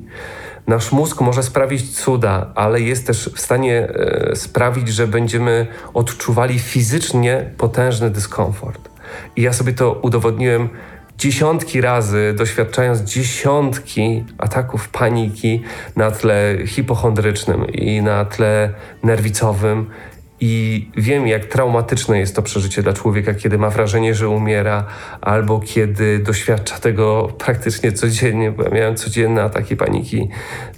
Nasz 0.67 0.91
mózg 0.91 1.21
może 1.21 1.43
sprawić 1.43 1.97
cuda, 1.97 2.51
ale 2.55 2.81
jest 2.81 3.07
też 3.07 3.29
w 3.35 3.39
stanie 3.39 3.89
e, 3.89 4.35
sprawić, 4.35 4.87
że 4.87 5.07
będziemy 5.07 5.67
odczuwali 5.93 6.59
fizycznie 6.59 7.51
potężny 7.57 8.09
dyskomfort. 8.09 8.89
I 9.35 9.41
ja 9.41 9.53
sobie 9.53 9.73
to 9.73 9.93
udowodniłem 9.93 10.69
dziesiątki 11.17 11.81
razy, 11.81 12.33
doświadczając 12.37 13.01
dziesiątki 13.01 14.25
ataków 14.37 14.89
paniki 14.89 15.63
na 15.95 16.11
tle 16.11 16.57
hipochondrycznym 16.65 17.67
i 17.67 18.01
na 18.01 18.25
tle 18.25 18.73
nerwicowym 19.03 19.89
i 20.39 20.85
wiem, 20.97 21.27
jak 21.27 21.45
traumatyczne 21.45 22.19
jest 22.19 22.35
to 22.35 22.41
przeżycie 22.41 22.83
dla 22.83 22.93
człowieka, 22.93 23.33
kiedy 23.33 23.57
ma 23.57 23.69
wrażenie, 23.69 24.15
że 24.15 24.29
umiera, 24.29 24.85
albo 25.21 25.59
kiedy 25.59 26.19
doświadcza 26.19 26.79
tego 26.79 27.33
praktycznie 27.37 27.91
codziennie, 27.91 28.51
bo 28.51 28.63
ja 28.63 28.69
miałem 28.69 28.95
codzienne 28.95 29.43
ataki 29.43 29.75
paniki. 29.75 30.29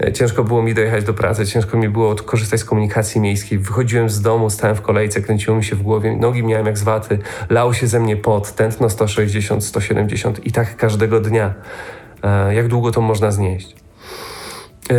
E, 0.03 0.13
ciężko 0.13 0.43
było 0.43 0.63
mi 0.63 0.73
dojechać 0.73 1.03
do 1.03 1.13
pracy, 1.13 1.45
ciężko 1.45 1.77
mi 1.77 1.89
było 1.89 2.15
korzystać 2.15 2.59
z 2.59 2.65
komunikacji 2.65 3.21
miejskiej. 3.21 3.59
Wychodziłem 3.59 4.09
z 4.09 4.21
domu, 4.21 4.49
stałem 4.49 4.75
w 4.75 4.81
kolejce, 4.81 5.21
kręciło 5.21 5.57
mi 5.57 5.63
się 5.63 5.75
w 5.75 5.81
głowie, 5.81 6.17
nogi 6.17 6.43
miałem 6.43 6.65
jak 6.65 6.77
z 6.77 6.83
waty, 6.83 7.19
lał 7.49 7.73
się 7.73 7.87
ze 7.87 7.99
mnie 7.99 8.17
pot, 8.17 8.55
tętno 8.55 8.89
160, 8.89 9.63
170 9.63 10.45
i 10.45 10.51
tak 10.51 10.75
każdego 10.75 11.19
dnia. 11.19 11.53
E, 12.23 12.55
jak 12.55 12.67
długo 12.67 12.91
to 12.91 13.01
można 13.01 13.31
znieść? 13.31 13.75
E, 14.91 14.95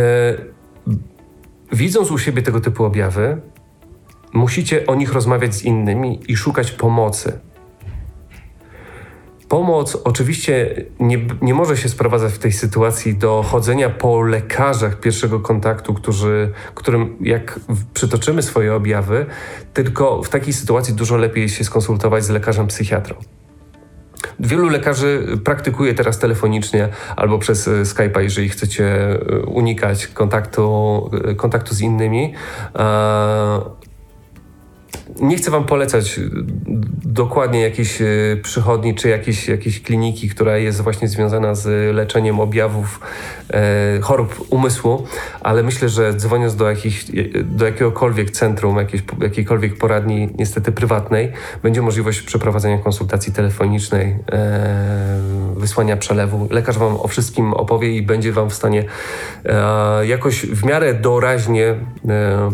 widząc 1.71 2.11
u 2.11 2.17
siebie 2.17 2.41
tego 2.41 2.61
typu 2.61 2.85
objawy, 2.85 3.41
musicie 4.33 4.87
o 4.87 4.95
nich 4.95 5.13
rozmawiać 5.13 5.55
z 5.55 5.63
innymi 5.63 6.19
i 6.27 6.35
szukać 6.35 6.71
pomocy. 6.71 7.39
Pomoc 9.51 9.97
oczywiście 10.03 10.75
nie, 10.99 11.19
nie 11.41 11.53
może 11.53 11.77
się 11.77 11.89
sprowadzać 11.89 12.33
w 12.33 12.39
tej 12.39 12.51
sytuacji 12.51 13.15
do 13.15 13.43
chodzenia 13.43 13.89
po 13.89 14.21
lekarzach 14.21 14.99
pierwszego 14.99 15.39
kontaktu, 15.39 15.93
którzy, 15.93 16.51
którym 16.75 17.17
jak 17.21 17.59
przytoczymy 17.93 18.41
swoje 18.41 18.75
objawy, 18.75 19.25
tylko 19.73 20.23
w 20.23 20.29
takiej 20.29 20.53
sytuacji 20.53 20.93
dużo 20.93 21.17
lepiej 21.17 21.49
się 21.49 21.63
skonsultować 21.63 22.23
z 22.23 22.29
lekarzem 22.29 22.67
psychiatrą. 22.67 23.15
Wielu 24.39 24.69
lekarzy 24.69 25.27
praktykuje 25.43 25.93
teraz 25.93 26.19
telefonicznie 26.19 26.89
albo 27.15 27.39
przez 27.39 27.67
e, 27.67 27.71
Skype'a, 27.71 28.19
jeżeli 28.19 28.49
chcecie 28.49 28.85
e, 28.85 29.39
unikać 29.45 30.07
kontaktu, 30.07 31.09
e, 31.23 31.35
kontaktu 31.35 31.75
z 31.75 31.81
innymi 31.81 32.33
nie 35.21 35.37
chcę 35.37 35.51
Wam 35.51 35.63
polecać 35.63 36.19
dokładnie 37.05 37.61
jakiejś 37.61 38.01
e, 38.01 38.05
przychodni 38.43 38.95
czy 38.95 39.09
jakiejś, 39.09 39.47
jakiejś 39.47 39.81
kliniki, 39.81 40.29
która 40.29 40.57
jest 40.57 40.81
właśnie 40.81 41.07
związana 41.07 41.55
z 41.55 41.95
leczeniem 41.95 42.39
objawów 42.39 42.99
e, 43.53 43.99
chorób 44.01 44.45
umysłu, 44.49 45.07
ale 45.41 45.63
myślę, 45.63 45.89
że 45.89 46.13
dzwoniąc 46.13 46.55
do, 46.55 46.69
jakich, 46.69 47.03
do 47.45 47.65
jakiegokolwiek 47.65 48.31
centrum, 48.31 48.77
jakiejś, 48.77 49.03
jakiejkolwiek 49.21 49.77
poradni, 49.77 50.29
niestety 50.37 50.71
prywatnej, 50.71 51.31
będzie 51.63 51.81
możliwość 51.81 52.21
przeprowadzenia 52.21 52.77
konsultacji 52.77 53.33
telefonicznej, 53.33 54.15
e, 54.31 55.21
wysłania 55.55 55.97
przelewu. 55.97 56.47
Lekarz 56.51 56.77
Wam 56.77 56.95
o 56.95 57.07
wszystkim 57.07 57.53
opowie 57.53 57.95
i 57.97 58.01
będzie 58.01 58.31
Wam 58.31 58.49
w 58.49 58.53
stanie 58.53 58.83
e, 59.45 60.07
jakoś 60.07 60.45
w 60.45 60.65
miarę 60.65 60.93
doraźnie 60.93 61.65
e, 61.67 61.75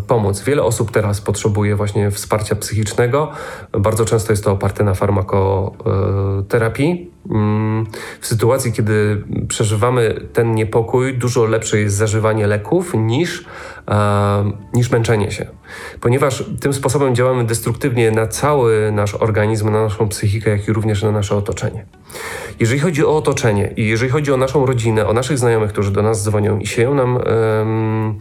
pomóc. 0.08 0.44
Wiele 0.44 0.64
osób 0.64 0.92
teraz 0.92 1.22
potrzebuje 1.22 1.76
właśnie 1.76 2.12
wsparcia 2.12 2.27
psychicznego. 2.56 3.32
Bardzo 3.72 4.06
często 4.06 4.34
jest 4.34 4.44
to 4.44 4.52
oparte 4.52 4.84
na 4.84 4.94
farmakoterapii. 4.94 7.12
Mm, 7.32 7.86
w 8.20 8.28
sytuacji, 8.28 8.72
kiedy 8.72 9.24
przeżywamy 9.48 10.22
ten 10.34 10.56
niepokój, 10.56 11.18
dużo 11.18 11.46
lepsze 11.46 11.80
jest 11.80 11.96
zażywanie 11.96 12.48
leków 12.48 12.94
niż, 12.94 13.46
niż 14.74 14.92
męczenie 14.92 15.32
się. 15.32 15.46
Ponieważ 16.02 16.44
tym 16.60 16.74
sposobem 16.74 17.16
działamy 17.16 17.46
destruktywnie 17.46 18.12
na 18.12 18.28
cały 18.28 18.92
nasz 18.92 19.16
organizm, 19.16 19.72
na 19.72 19.84
naszą 19.84 20.10
psychikę, 20.10 20.50
jak 20.50 20.68
i 20.68 20.74
również 20.74 21.04
na 21.04 21.12
nasze 21.12 21.36
otoczenie. 21.36 21.86
Jeżeli 22.60 22.80
chodzi 22.80 23.06
o 23.06 23.18
otoczenie 23.18 23.74
i 23.78 23.88
jeżeli 23.88 24.12
chodzi 24.12 24.34
o 24.34 24.38
naszą 24.38 24.66
rodzinę, 24.66 25.08
o 25.08 25.14
naszych 25.14 25.38
znajomych, 25.38 25.72
którzy 25.72 25.92
do 25.92 26.02
nas 26.02 26.24
dzwonią 26.24 26.60
i 26.60 26.68
sieją 26.68 26.94
nam 26.94 27.16
um, 27.16 28.20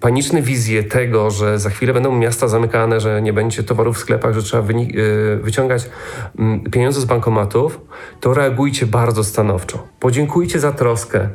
paniczne 0.00 0.42
wizje 0.42 0.84
tego, 0.84 1.30
że 1.30 1.58
za 1.58 1.70
chwilę 1.70 1.92
będą 1.92 2.16
miasta 2.16 2.48
zamykane, 2.48 3.00
że 3.00 3.22
nie 3.22 3.32
będzie 3.32 3.62
towarów 3.62 3.96
w 3.96 4.00
sklepach, 4.00 4.34
że 4.34 4.42
trzeba 4.42 4.62
y, 4.62 5.36
wyciągać 5.42 5.90
um, 6.38 6.60
pieniądze 6.70 7.00
z 7.00 7.04
bankomatów, 7.04 7.80
to 8.20 8.34
reagujcie 8.34 8.86
bardzo 8.86 9.24
stanowczo. 9.24 9.88
Podziękujcie 10.00 10.60
za 10.60 10.72
troskę, 10.72 11.28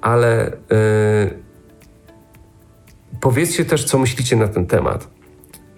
ale 0.00 0.52
y, 0.52 1.51
powiedzcie 3.22 3.64
też, 3.64 3.84
co 3.84 3.98
myślicie 3.98 4.36
na 4.36 4.48
ten 4.48 4.66
temat. 4.66 5.08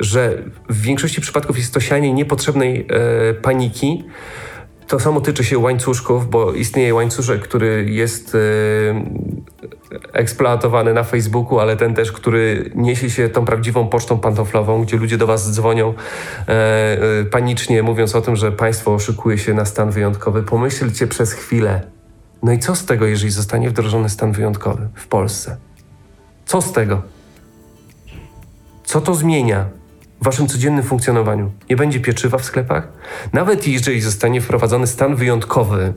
Że 0.00 0.42
w 0.68 0.80
większości 0.80 1.20
przypadków 1.20 1.58
jest 1.58 1.74
to 1.74 1.80
sianie 1.80 2.12
niepotrzebnej 2.12 2.86
y, 3.30 3.34
paniki, 3.34 4.04
to 4.86 5.00
samo 5.00 5.20
tyczy 5.20 5.44
się 5.44 5.58
łańcuszków, 5.58 6.30
bo 6.30 6.52
istnieje 6.52 6.94
łańcuszek, 6.94 7.40
który 7.40 7.86
jest 7.90 8.34
e, 8.34 8.38
eksploatowany 10.12 10.94
na 10.94 11.02
Facebooku, 11.02 11.58
ale 11.58 11.76
ten 11.76 11.94
też, 11.94 12.12
który 12.12 12.70
niesie 12.74 13.10
się 13.10 13.28
tą 13.28 13.44
prawdziwą 13.44 13.88
pocztą 13.88 14.18
pantoflową, 14.18 14.82
gdzie 14.82 14.96
ludzie 14.96 15.18
do 15.18 15.26
Was 15.26 15.52
dzwonią 15.52 15.94
e, 16.48 16.50
e, 16.50 17.24
panicznie, 17.24 17.82
mówiąc 17.82 18.14
o 18.14 18.20
tym, 18.20 18.36
że 18.36 18.52
państwo 18.52 18.94
oszukuje 18.94 19.38
się 19.38 19.54
na 19.54 19.64
stan 19.64 19.90
wyjątkowy. 19.90 20.42
Pomyślcie 20.42 21.06
przez 21.06 21.32
chwilę. 21.32 21.80
No 22.42 22.52
i 22.52 22.58
co 22.58 22.74
z 22.74 22.86
tego, 22.86 23.06
jeżeli 23.06 23.30
zostanie 23.30 23.70
wdrożony 23.70 24.08
stan 24.08 24.32
wyjątkowy 24.32 24.88
w 24.94 25.06
Polsce? 25.08 25.56
Co 26.46 26.62
z 26.62 26.72
tego? 26.72 27.13
Co 28.84 29.00
to 29.00 29.14
zmienia? 29.14 29.66
w 30.20 30.24
waszym 30.24 30.46
codziennym 30.46 30.84
funkcjonowaniu. 30.84 31.52
Nie 31.70 31.76
będzie 31.76 32.00
pieczywa 32.00 32.38
w 32.38 32.44
sklepach? 32.44 32.88
Nawet 33.32 33.66
jeżeli 33.68 34.00
zostanie 34.00 34.40
wprowadzony 34.40 34.86
stan 34.86 35.16
wyjątkowy, 35.16 35.92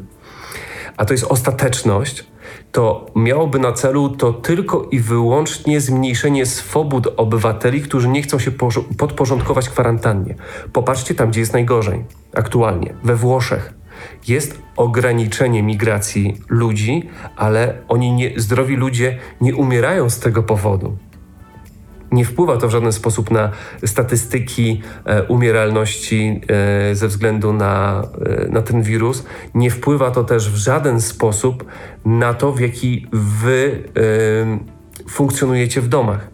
a 0.98 1.06
to 1.06 1.13
jest 1.13 1.24
ostateczność, 1.24 2.25
to 2.72 3.06
miałoby 3.15 3.60
na 3.60 3.72
celu 3.72 4.10
to 4.10 4.34
tylko 4.34 4.88
i 4.91 5.00
wyłącznie 5.00 5.82
zmniejszenie 5.82 6.46
swobód 6.46 7.08
obywateli, 7.17 7.82
którzy 7.82 8.08
nie 8.08 8.22
chcą 8.22 8.39
się 8.39 8.51
podporządkować 8.98 9.70
kwarantannie. 9.70 10.36
Popatrzcie 10.74 11.15
tam, 11.15 11.29
gdzie 11.29 11.39
jest 11.39 11.53
najgorzej 11.53 12.06
aktualnie, 12.34 12.94
we 13.03 13.15
Włoszech. 13.15 13.74
Jest 14.27 14.62
ograniczenie 14.75 15.63
migracji 15.63 16.41
ludzi, 16.50 17.10
ale 17.36 17.82
oni 17.88 18.12
nie, 18.12 18.39
zdrowi 18.39 18.75
ludzie 18.75 19.17
nie 19.41 19.56
umierają 19.56 20.10
z 20.10 20.20
tego 20.20 20.44
powodu. 20.44 20.98
Nie 22.12 22.26
wpływa 22.26 22.58
to 22.58 22.68
w 22.68 22.72
żaden 22.72 22.92
sposób 22.92 23.32
na 23.32 23.52
statystyki 23.86 24.82
e, 25.06 25.24
umieralności 25.24 26.42
e, 26.48 26.96
ze 26.96 27.08
względu 27.08 27.54
na, 27.54 28.04
e, 28.26 28.50
na 28.50 28.62
ten 28.62 28.82
wirus. 28.82 29.24
Nie 29.56 29.72
wpływa 29.72 30.12
to 30.12 30.24
też 30.24 30.52
w 30.52 30.56
żaden 30.56 31.02
sposób 31.02 31.66
na 32.06 32.34
to, 32.34 32.52
w 32.52 32.60
jaki 32.60 33.08
wy 33.12 33.84
funkcjonujecie 35.10 35.82
w 35.82 35.88
domach. 35.88 36.28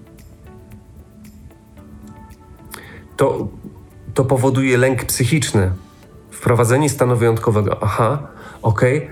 To, 3.18 3.48
to 4.14 4.26
powoduje 4.26 4.78
lęk 4.78 5.06
psychiczny. 5.06 5.72
Wprowadzenie 6.32 6.90
stanu 6.90 7.16
wyjątkowego. 7.16 7.78
Aha, 7.82 8.28
okej, 8.62 8.98
okay, 8.98 9.12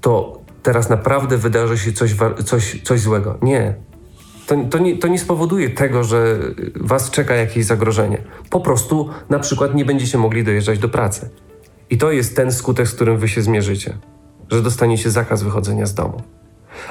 to 0.00 0.40
teraz 0.62 0.88
naprawdę 0.88 1.38
wydarzy 1.38 1.78
się 1.78 1.92
coś, 1.92 2.14
coś, 2.44 2.82
coś 2.82 3.00
złego. 3.00 3.38
Nie, 3.42 3.74
to, 4.46 4.56
to, 4.70 4.78
nie, 4.78 4.98
to 4.98 5.08
nie 5.08 5.18
spowoduje 5.18 5.70
tego, 5.70 6.04
że 6.04 6.38
was 6.76 7.10
czeka 7.10 7.34
jakieś 7.34 7.64
zagrożenie. 7.64 8.18
Po 8.50 8.60
prostu 8.60 9.08
na 9.30 9.38
przykład 9.38 9.74
nie 9.74 9.84
będziecie 9.84 10.18
mogli 10.18 10.44
dojeżdżać 10.44 10.78
do 10.78 10.88
pracy. 10.88 11.30
I 11.90 11.98
to 11.98 12.12
jest 12.12 12.36
ten 12.36 12.52
skutek, 12.52 12.88
z 12.88 12.94
którym 12.94 13.18
wy 13.18 13.28
się 13.28 13.42
zmierzycie. 13.42 13.98
że 14.50 14.62
dostaniecie 14.62 15.10
zakaz 15.10 15.42
wychodzenia 15.42 15.86
z 15.86 15.94
domu. 15.94 16.22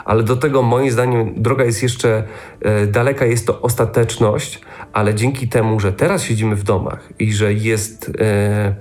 Ale 0.06 0.24
do 0.24 0.36
tego 0.36 0.62
moim 0.62 0.92
zdaniem 0.92 1.34
droga 1.42 1.64
jest 1.64 1.84
jeszcze 1.84 2.24
e, 2.62 2.88
daleka, 2.88 3.26
jest 3.26 3.48
to 3.48 3.62
ostateczność, 3.62 4.62
ale 4.94 5.16
dzięki 5.16 5.48
temu, 5.48 5.80
że 5.80 5.94
teraz 5.94 6.24
siedzimy 6.24 6.56
w 6.56 6.64
domach 6.64 7.10
i 7.20 7.34
że 7.34 7.54
jest 7.54 8.12
e, 8.20 8.76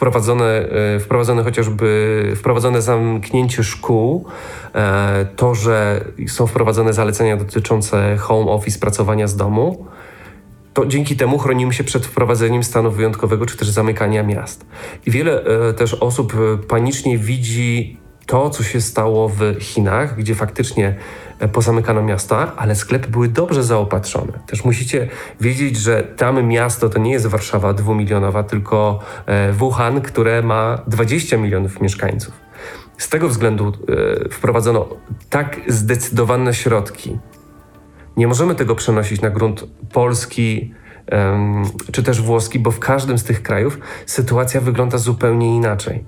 wprowadzone, 0.00 0.68
e, 0.94 1.00
wprowadzone 1.00 1.44
chociażby 1.44 2.32
wprowadzone 2.36 2.82
zamknięcie 2.82 3.64
szkół, 3.64 4.24
e, 4.74 5.26
to, 5.36 5.54
że 5.54 6.04
są 6.28 6.46
wprowadzone 6.46 6.92
zalecenia 6.92 7.36
dotyczące 7.36 8.16
home 8.16 8.50
office, 8.50 8.78
pracowania 8.78 9.26
z 9.26 9.36
domu, 9.36 9.86
to 10.74 10.86
dzięki 10.86 11.16
temu 11.16 11.38
chronimy 11.38 11.72
się 11.72 11.84
przed 11.84 12.06
wprowadzeniem 12.06 12.64
stanu 12.64 12.90
wyjątkowego 12.90 13.46
czy 13.46 13.56
też 13.56 13.68
zamykania 13.68 14.22
miast. 14.22 14.66
I 15.06 15.10
wiele 15.10 15.44
e, 15.44 15.72
też 15.72 15.94
osób 15.94 16.32
panicznie 16.68 17.18
widzi 17.18 17.99
to, 18.30 18.50
co 18.50 18.62
się 18.62 18.80
stało 18.80 19.28
w 19.28 19.40
Chinach, 19.60 20.16
gdzie 20.16 20.34
faktycznie 20.34 20.96
pozamykano 21.52 22.02
miasta, 22.02 22.52
ale 22.56 22.74
sklepy 22.74 23.08
były 23.08 23.28
dobrze 23.28 23.62
zaopatrzone. 23.64 24.32
Też 24.46 24.64
musicie 24.64 25.08
wiedzieć, 25.40 25.76
że 25.76 26.02
tam 26.02 26.46
miasto 26.46 26.88
to 26.88 26.98
nie 26.98 27.12
jest 27.12 27.26
Warszawa 27.26 27.72
dwumilionowa, 27.72 28.42
tylko 28.42 29.00
Wuhan, 29.52 30.00
które 30.00 30.42
ma 30.42 30.78
20 30.86 31.36
milionów 31.36 31.80
mieszkańców. 31.80 32.34
Z 32.98 33.08
tego 33.08 33.28
względu 33.28 33.72
e, 34.26 34.28
wprowadzono 34.28 34.88
tak 35.30 35.60
zdecydowane 35.66 36.54
środki. 36.54 37.18
Nie 38.16 38.26
możemy 38.26 38.54
tego 38.54 38.74
przenosić 38.74 39.20
na 39.20 39.30
grunt 39.30 39.64
polski 39.92 40.74
czy 41.92 42.02
też 42.02 42.22
włoski, 42.22 42.58
bo 42.58 42.70
w 42.70 42.78
każdym 42.78 43.18
z 43.18 43.24
tych 43.24 43.42
krajów 43.42 43.78
sytuacja 44.06 44.60
wygląda 44.60 44.98
zupełnie 44.98 45.56
inaczej. 45.56 46.04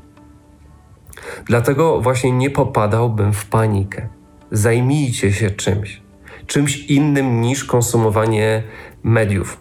Dlatego 1.47 2.01
właśnie 2.01 2.33
nie 2.33 2.51
popadałbym 2.51 3.33
w 3.33 3.47
panikę. 3.47 4.09
Zajmijcie 4.51 5.33
się 5.33 5.51
czymś, 5.51 6.03
czymś 6.47 6.79
innym 6.79 7.41
niż 7.41 7.65
konsumowanie 7.65 8.63
mediów. 9.03 9.61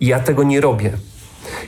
Ja 0.00 0.20
tego 0.20 0.42
nie 0.42 0.60
robię. 0.60 0.92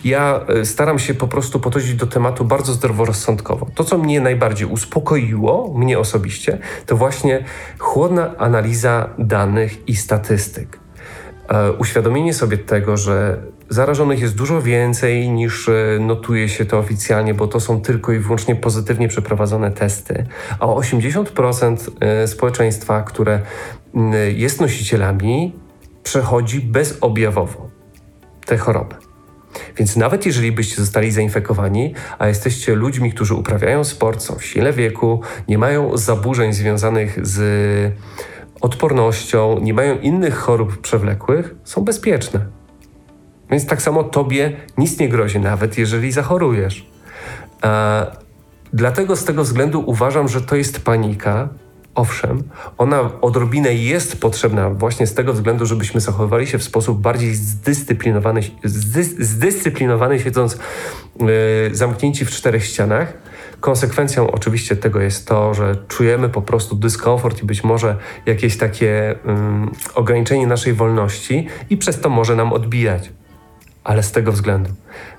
Ja 0.04 0.40
e, 0.49 0.64
staram 0.64 0.99
się 0.99 1.14
po 1.14 1.28
prostu 1.28 1.61
podchodzić 1.61 1.94
do 1.94 2.06
tematu 2.06 2.44
bardzo 2.44 2.73
zdroworozsądkowo. 2.73 3.66
To, 3.75 3.85
co 3.85 3.99
mnie 3.99 4.21
najbardziej 4.21 4.68
uspokoiło, 4.68 5.75
mnie 5.78 5.99
osobiście, 5.99 6.59
to 6.87 6.97
właśnie 6.97 7.44
chłodna 7.78 8.37
analiza 8.38 9.09
danych 9.18 9.88
i 9.88 9.97
statystyk. 9.97 10.78
E, 11.49 11.73
uświadomienie 11.73 12.35
sobie 12.35 12.59
tego, 12.59 12.97
że 12.97 13.42
zarażonych 13.73 14.21
jest 14.21 14.35
dużo 14.35 14.62
więcej 14.62 15.31
niż 15.31 15.69
e, 15.69 15.99
notuje 16.00 16.49
się 16.49 16.64
to 16.64 16.79
oficjalnie, 16.79 17.35
bo 17.35 17.47
to 17.47 17.61
są 17.61 17.81
tylko 17.81 18.12
i 18.12 18.19
wyłącznie 18.19 18.57
pozytywnie 18.57 19.09
przeprowadzone 19.09 19.71
testy, 19.71 20.26
a 20.61 20.67
80% 20.67 21.76
społeczeństwa, 22.26 23.02
które 23.02 23.41
jest 24.35 24.61
nosicielami, 24.61 25.52
przechodzi 26.02 26.61
bezobjawowo 26.61 27.71
tę 28.47 28.59
chorobę. 28.59 28.97
Więc 29.76 29.97
nawet 29.97 30.26
jeżeli 30.26 30.52
byście 30.52 30.76
zostali 30.76 31.11
zainfekowani, 31.11 31.95
a 32.19 32.29
jesteście 32.29 32.75
ludźmi, 32.75 33.12
którzy 33.12 33.35
uprawiają 33.35 33.85
sport, 33.85 34.23
są 34.23 34.35
w 34.35 34.45
sile 34.45 34.73
wieku, 34.73 35.21
nie 35.49 35.59
mają 35.59 35.97
zaburzeń 35.97 36.52
związanych 36.52 37.26
z 37.26 37.95
odpornością, 38.61 39.59
nie 39.59 39.75
mają 39.75 39.99
innych 39.99 40.35
chorób 40.35 40.81
przewlekłych, 40.81 41.55
są 41.64 41.85
bezpieczne. 41.85 42.62
Więc 43.52 43.66
tak 43.66 43.82
samo 43.82 44.04
tobie 44.04 44.56
nic 44.78 44.99
nie 44.99 45.09
grozi, 45.09 45.40
nawet 45.40 45.78
jeżeli 45.78 46.12
zachorujesz. 46.12 46.87
A 47.62 48.06
dlatego 48.73 49.16
z 49.16 49.25
tego 49.25 49.44
względu 49.44 49.82
uważam, 49.87 50.28
że 50.28 50.40
to 50.40 50.56
jest 50.56 50.85
panika, 50.85 51.49
Owszem, 51.94 52.42
ona 52.78 53.21
odrobinę 53.21 53.75
jest 53.75 54.21
potrzebna 54.21 54.71
właśnie 54.71 55.06
z 55.06 55.14
tego 55.14 55.32
względu, 55.32 55.66
żebyśmy 55.66 56.00
zachowywali 56.00 56.47
się 56.47 56.59
w 56.59 56.62
sposób 56.62 57.00
bardziej 57.00 57.35
zdyscyplinowany, 57.35 58.40
zdyscyplinowany 59.18 60.21
siedząc 60.21 60.58
yy, 61.21 61.28
zamknięci 61.73 62.25
w 62.25 62.30
czterech 62.30 62.65
ścianach. 62.65 63.12
Konsekwencją 63.60 64.30
oczywiście 64.30 64.76
tego 64.76 65.00
jest 65.00 65.28
to, 65.28 65.54
że 65.54 65.76
czujemy 65.88 66.28
po 66.28 66.43
prostu 66.43 66.76
dyskomfort 66.76 67.43
i 67.43 67.47
być 67.47 67.65
może 67.65 67.97
jakieś 68.26 68.56
takie 68.56 69.15
yy, 69.25 69.34
ograniczenie 69.95 70.47
naszej 70.47 70.73
wolności 70.73 71.49
i 71.71 71.76
przez 71.76 72.00
to 72.00 72.08
może 72.08 72.36
nam 72.36 72.52
odbijać. 72.52 73.10
Ale 73.84 74.02
z 74.02 74.12
tego 74.12 74.32
względu. 74.32 74.71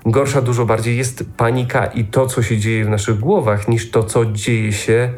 Gorsza 0.06 0.42
dużo 0.42 0.66
bardziej 0.66 0.98
jest 0.98 1.24
panika 1.38 1.86
i 1.86 2.06
to, 2.06 2.28
co 2.28 2.44
się 2.44 2.58
dzieje 2.58 2.86
w 2.86 2.90
naszych 2.90 3.20
głowach, 3.20 3.68
niż 3.68 3.92
to, 3.92 4.04
co 4.04 4.26
dzieje 4.26 4.74
się 4.74 5.14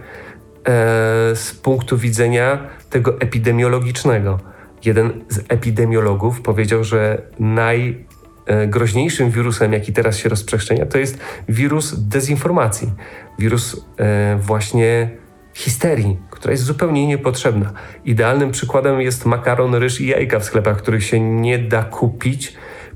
E, 0.65 1.35
z 1.35 1.53
punktu 1.53 1.97
widzenia 1.97 2.59
tego 2.89 3.21
epidemiologicznego. 3.21 4.39
Jeden 4.85 5.25
z 5.29 5.39
epidemiologów 5.49 6.41
powiedział, 6.41 6.83
że 6.83 7.21
najgroźniejszym 7.39 9.31
wirusem, 9.31 9.73
jaki 9.73 9.93
teraz 9.93 10.17
się 10.17 10.29
rozprzestrzenia, 10.29 10.85
to 10.85 10.97
jest 10.97 11.19
wirus 11.49 11.99
dezinformacji, 11.99 12.91
wirus 13.39 13.85
e, 13.97 14.37
właśnie 14.41 15.09
histerii, 15.53 16.17
która 16.29 16.51
jest 16.51 16.63
zupełnie 16.63 17.07
niepotrzebna. 17.07 17.73
Idealnym 18.05 18.51
przykładem 18.51 19.01
jest 19.01 19.25
makaron, 19.25 19.75
ryż 19.75 20.01
i 20.01 20.07
jajka 20.07 20.39
w 20.39 20.43
sklepach, 20.43 20.77
których 20.77 21.03
się 21.03 21.19
nie 21.19 21.59
da 21.59 21.83
kupić, 21.83 22.53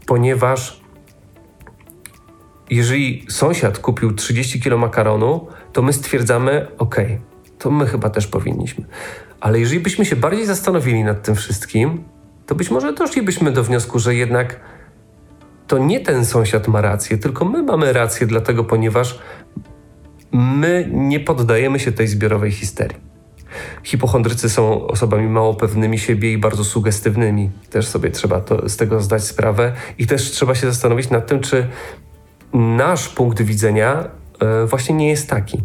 ponieważ 0.10 0.82
jeżeli 2.69 3.26
sąsiad 3.30 3.80
kupił 3.80 4.13
30 4.13 4.60
kg 4.60 4.78
makaronu, 4.78 5.48
to 5.74 5.82
my 5.82 5.93
stwierdzamy, 5.93 6.67
ok, 6.78 6.95
to 7.60 7.72
my 7.72 7.86
chyba 7.86 8.10
też 8.10 8.28
powinniśmy. 8.28 8.86
Ale 9.39 9.60
jeżeli 9.60 9.80
byśmy 9.80 10.06
się 10.06 10.15
bardziej 10.15 10.45
zastanowili 10.45 11.04
nad 11.04 11.24
tym 11.24 11.36
wszystkim, 11.36 12.04
to 12.45 12.56
być 12.56 12.72
może 12.72 12.93
doszlibyśmy 12.93 13.52
do 13.52 13.63
wniosku, 13.63 14.00
że 14.00 14.15
jednak 14.15 14.60
to 15.67 15.78
nie 15.78 16.00
ten 16.00 16.26
sąsiad 16.26 16.67
ma 16.67 16.82
rację, 16.82 17.17
tylko 17.17 17.45
my 17.45 17.63
mamy 17.63 17.93
rację, 17.93 18.28
dlatego 18.28 18.63
ponieważ 18.63 19.19
my 20.32 20.89
nie 20.93 21.19
poddajemy 21.19 21.80
się 21.80 21.91
tej 21.91 22.08
zbiorowej 22.08 22.52
histerii. 22.52 23.09
Hipochondrycy 23.83 24.49
są 24.49 24.88
osobami 24.88 25.27
mało 25.27 25.53
pewnymi 25.53 25.99
siebie 25.99 26.33
i 26.33 26.38
bardzo 26.38 26.63
sugestywnymi. 26.63 27.49
Też 27.69 27.88
sobie 27.88 28.12
trzeba 28.12 28.41
to, 28.41 28.69
z 28.69 28.77
tego 28.77 29.01
zdać 29.01 29.23
sprawę 29.23 29.73
i 29.97 30.07
też 30.07 30.31
trzeba 30.31 30.55
się 30.55 30.67
zastanowić 30.67 31.09
nad 31.09 31.27
tym, 31.27 31.39
czy 31.39 31.67
nasz 32.53 33.09
punkt 33.09 33.41
widzenia 33.41 34.09
e, 34.39 34.65
właśnie 34.65 34.95
nie 34.95 35.09
jest 35.09 35.29
taki. 35.29 35.62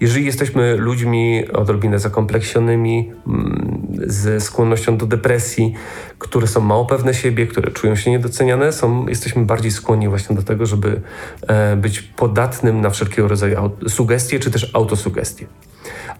Jeżeli 0.00 0.26
jesteśmy 0.26 0.76
ludźmi 0.76 1.48
odrobinę 1.52 1.98
zakompleksionymi, 1.98 3.12
mm, 3.26 3.86
ze 4.06 4.40
skłonnością 4.40 4.96
do 4.96 5.06
depresji, 5.06 5.74
które 6.18 6.46
są 6.46 6.60
mało 6.60 6.86
pewne 6.86 7.14
siebie, 7.14 7.46
które 7.46 7.70
czują 7.70 7.96
się 7.96 8.10
niedoceniane, 8.10 8.72
są, 8.72 9.06
jesteśmy 9.06 9.44
bardziej 9.44 9.70
skłonni 9.70 10.08
właśnie 10.08 10.36
do 10.36 10.42
tego, 10.42 10.66
żeby 10.66 11.00
e, 11.48 11.76
być 11.76 12.02
podatnym 12.02 12.80
na 12.80 12.90
wszelkiego 12.90 13.28
rodzaju 13.28 13.70
sugestie 13.88 14.40
czy 14.40 14.50
też 14.50 14.70
autosugestie. 14.74 15.46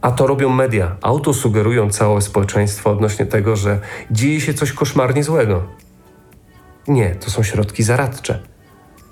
A 0.01 0.11
to 0.11 0.27
robią 0.27 0.49
media. 0.49 0.97
Autosugerują 1.03 1.91
całe 1.91 2.23
społeczeństwo 2.23 2.91
odnośnie 2.91 3.27
tego, 3.27 3.57
że 3.57 3.81
dzieje 4.11 4.41
się 4.41 4.55
coś 4.55 4.73
koszmarnie 4.73 5.25
złego. 5.25 5.63
Nie, 6.89 7.15
to 7.15 7.31
są 7.31 7.43
środki 7.43 7.83
zaradcze. 7.83 8.43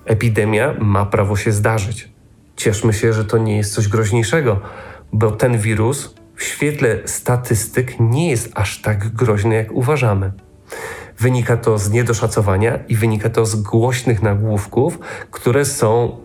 Epidemia 0.04 0.74
ma 0.80 1.06
prawo 1.06 1.36
się 1.36 1.52
zdarzyć. 1.52 2.08
Cieszmy 2.56 2.92
się, 2.92 3.12
że 3.12 3.24
to 3.24 3.38
nie 3.38 3.56
jest 3.56 3.74
coś 3.74 3.88
groźniejszego, 3.88 4.60
bo 5.12 5.30
ten 5.30 5.58
wirus 5.58 6.14
w 6.36 6.42
świetle 6.42 6.98
statystyk 7.04 8.00
nie 8.00 8.30
jest 8.30 8.50
aż 8.54 8.82
tak 8.82 9.08
groźny, 9.08 9.54
jak 9.54 9.72
uważamy. 9.72 10.32
Wynika 11.18 11.56
to 11.56 11.78
z 11.78 11.90
niedoszacowania 11.90 12.78
i 12.88 12.96
wynika 12.96 13.30
to 13.30 13.46
z 13.46 13.56
głośnych 13.56 14.22
nagłówków, 14.22 14.98
które 15.30 15.64
są 15.64 16.16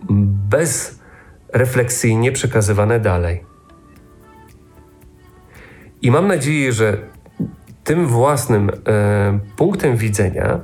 bezrefleksyjnie 0.50 2.32
przekazywane 2.32 3.00
dalej. 3.00 3.49
I 6.02 6.10
mam 6.10 6.28
nadzieję, 6.28 6.72
że 6.72 6.98
tym 7.84 8.06
własnym 8.06 8.70
e, 8.70 9.38
punktem 9.56 9.96
widzenia, 9.96 10.60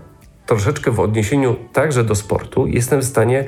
troszeczkę 0.47 0.91
w 0.91 1.01
odniesieniu 1.01 1.57
także 1.73 2.05
do 2.05 2.15
sportu, 2.15 2.67
jestem 2.67 3.01
w 3.01 3.05
stanie 3.05 3.45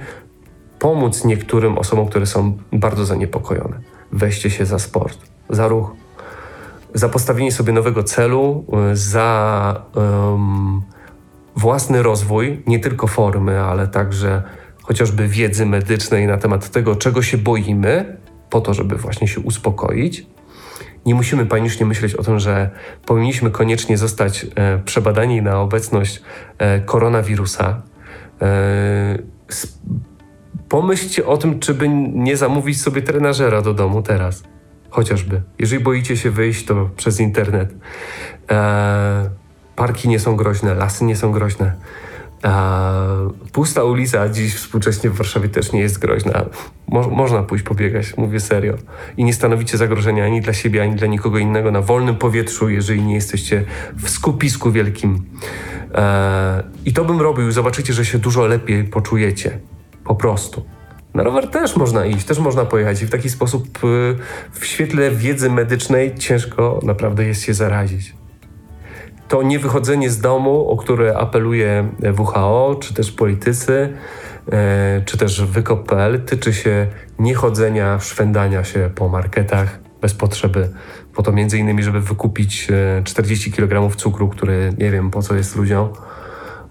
pomóc 0.78 1.24
niektórym 1.24 1.78
osobom, 1.78 2.08
które 2.08 2.26
są 2.26 2.58
bardzo 2.72 3.04
zaniepokojone. 3.04 3.80
Weźcie 4.12 4.50
się 4.50 4.66
za 4.66 4.78
sport, 4.78 5.18
za 5.48 5.68
ruch, 5.68 5.92
za 6.94 7.08
postawienie 7.08 7.52
sobie 7.52 7.72
nowego 7.72 8.02
celu, 8.02 8.64
y, 8.92 8.96
za 8.96 9.82
um, 9.94 10.82
własny 11.56 12.02
rozwój, 12.02 12.62
nie 12.66 12.78
tylko 12.78 13.06
formy, 13.06 13.60
ale 13.60 13.88
także 13.88 14.42
chociażby 14.82 15.28
wiedzy 15.28 15.66
medycznej 15.66 16.26
na 16.26 16.38
temat 16.38 16.70
tego, 16.70 16.96
czego 16.96 17.22
się 17.22 17.38
boimy, 17.38 18.16
po 18.50 18.60
to, 18.60 18.74
żeby 18.74 18.96
właśnie 18.96 19.28
się 19.28 19.40
uspokoić. 19.40 20.26
Nie 21.08 21.14
musimy 21.14 21.46
panicznie 21.46 21.86
myśleć 21.86 22.14
o 22.14 22.22
tym, 22.22 22.38
że 22.38 22.70
powinniśmy 23.06 23.50
koniecznie 23.50 23.98
zostać 23.98 24.46
e, 24.54 24.78
przebadani 24.78 25.42
na 25.42 25.60
obecność 25.60 26.22
e, 26.58 26.80
koronawirusa. 26.80 27.82
E, 28.42 29.18
pomyślcie 30.68 31.26
o 31.26 31.36
tym, 31.36 31.60
czy 31.60 31.74
by 31.74 31.88
nie 32.14 32.36
zamówić 32.36 32.80
sobie 32.80 33.02
trenażera 33.02 33.62
do 33.62 33.74
domu 33.74 34.02
teraz. 34.02 34.42
Chociażby. 34.90 35.42
Jeżeli 35.58 35.84
boicie 35.84 36.16
się 36.16 36.30
wyjść, 36.30 36.64
to 36.64 36.90
przez 36.96 37.20
internet. 37.20 37.74
Parki 39.76 40.08
nie 40.08 40.18
są 40.18 40.36
groźne, 40.36 40.74
lasy 40.74 41.04
nie 41.04 41.16
są 41.16 41.32
groźne. 41.32 41.72
Eee, 42.42 42.52
pusta 43.52 43.84
ulica 43.84 44.28
dziś 44.28 44.54
współcześnie 44.54 45.10
w 45.10 45.16
Warszawie 45.16 45.48
też 45.48 45.72
nie 45.72 45.80
jest 45.80 45.98
groźna. 45.98 46.44
Mo 46.88 47.08
można 47.08 47.42
pójść 47.42 47.64
pobiegać, 47.64 48.16
mówię 48.16 48.40
serio. 48.40 48.74
I 49.16 49.24
nie 49.24 49.34
stanowicie 49.34 49.78
zagrożenia 49.78 50.24
ani 50.24 50.40
dla 50.40 50.52
siebie, 50.52 50.82
ani 50.82 50.94
dla 50.94 51.06
nikogo 51.06 51.38
innego 51.38 51.70
na 51.70 51.80
wolnym 51.80 52.16
powietrzu, 52.16 52.68
jeżeli 52.68 53.02
nie 53.02 53.14
jesteście 53.14 53.64
w 53.96 54.10
skupisku 54.10 54.72
wielkim. 54.72 55.24
Eee, 55.94 56.62
I 56.84 56.92
to 56.92 57.04
bym 57.04 57.20
robił. 57.20 57.52
Zobaczycie, 57.52 57.92
że 57.92 58.04
się 58.04 58.18
dużo 58.18 58.46
lepiej 58.46 58.84
poczujecie. 58.84 59.58
Po 60.04 60.14
prostu. 60.14 60.64
Na 61.14 61.22
rower 61.22 61.48
też 61.48 61.76
można 61.76 62.06
iść, 62.06 62.24
też 62.24 62.38
można 62.38 62.64
pojechać 62.64 63.02
i 63.02 63.06
w 63.06 63.10
taki 63.10 63.30
sposób 63.30 63.84
y, 63.84 64.16
w 64.52 64.66
świetle 64.66 65.10
wiedzy 65.10 65.50
medycznej 65.50 66.14
ciężko 66.14 66.80
naprawdę 66.82 67.24
jest 67.24 67.42
się 67.42 67.54
zarazić. 67.54 68.17
To 69.28 69.42
niewychodzenie 69.42 70.10
z 70.10 70.20
domu, 70.20 70.70
o 70.70 70.76
które 70.76 71.16
apeluje 71.16 71.88
WHO, 72.18 72.76
czy 72.80 72.94
też 72.94 73.12
politycy, 73.12 73.92
e, 74.52 75.02
czy 75.04 75.18
też 75.18 75.44
wykop.pl, 75.44 76.24
tyczy 76.24 76.52
się 76.54 76.86
niechodzenia, 77.18 78.00
szwendania 78.00 78.64
się 78.64 78.90
po 78.94 79.08
marketach 79.08 79.78
bez 80.00 80.14
potrzeby. 80.14 80.68
Po 81.14 81.22
to 81.22 81.32
między 81.32 81.58
innymi, 81.58 81.82
żeby 81.82 82.00
wykupić 82.00 82.68
40 83.04 83.50
e, 83.50 83.52
kg 83.52 83.96
cukru, 83.96 84.28
który 84.28 84.72
nie 84.78 84.90
wiem 84.90 85.10
po 85.10 85.22
co 85.22 85.34
jest 85.34 85.56
ludziom 85.56 85.88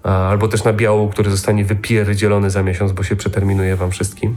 albo 0.02 0.48
też 0.48 0.64
na 0.64 0.72
biału, 0.72 1.08
który 1.08 1.30
zostanie 1.30 1.64
wypierdzielony 1.64 2.50
za 2.50 2.62
miesiąc, 2.62 2.92
bo 2.92 3.02
się 3.02 3.16
przeterminuje 3.16 3.76
wam 3.76 3.90
wszystkim. 3.90 4.36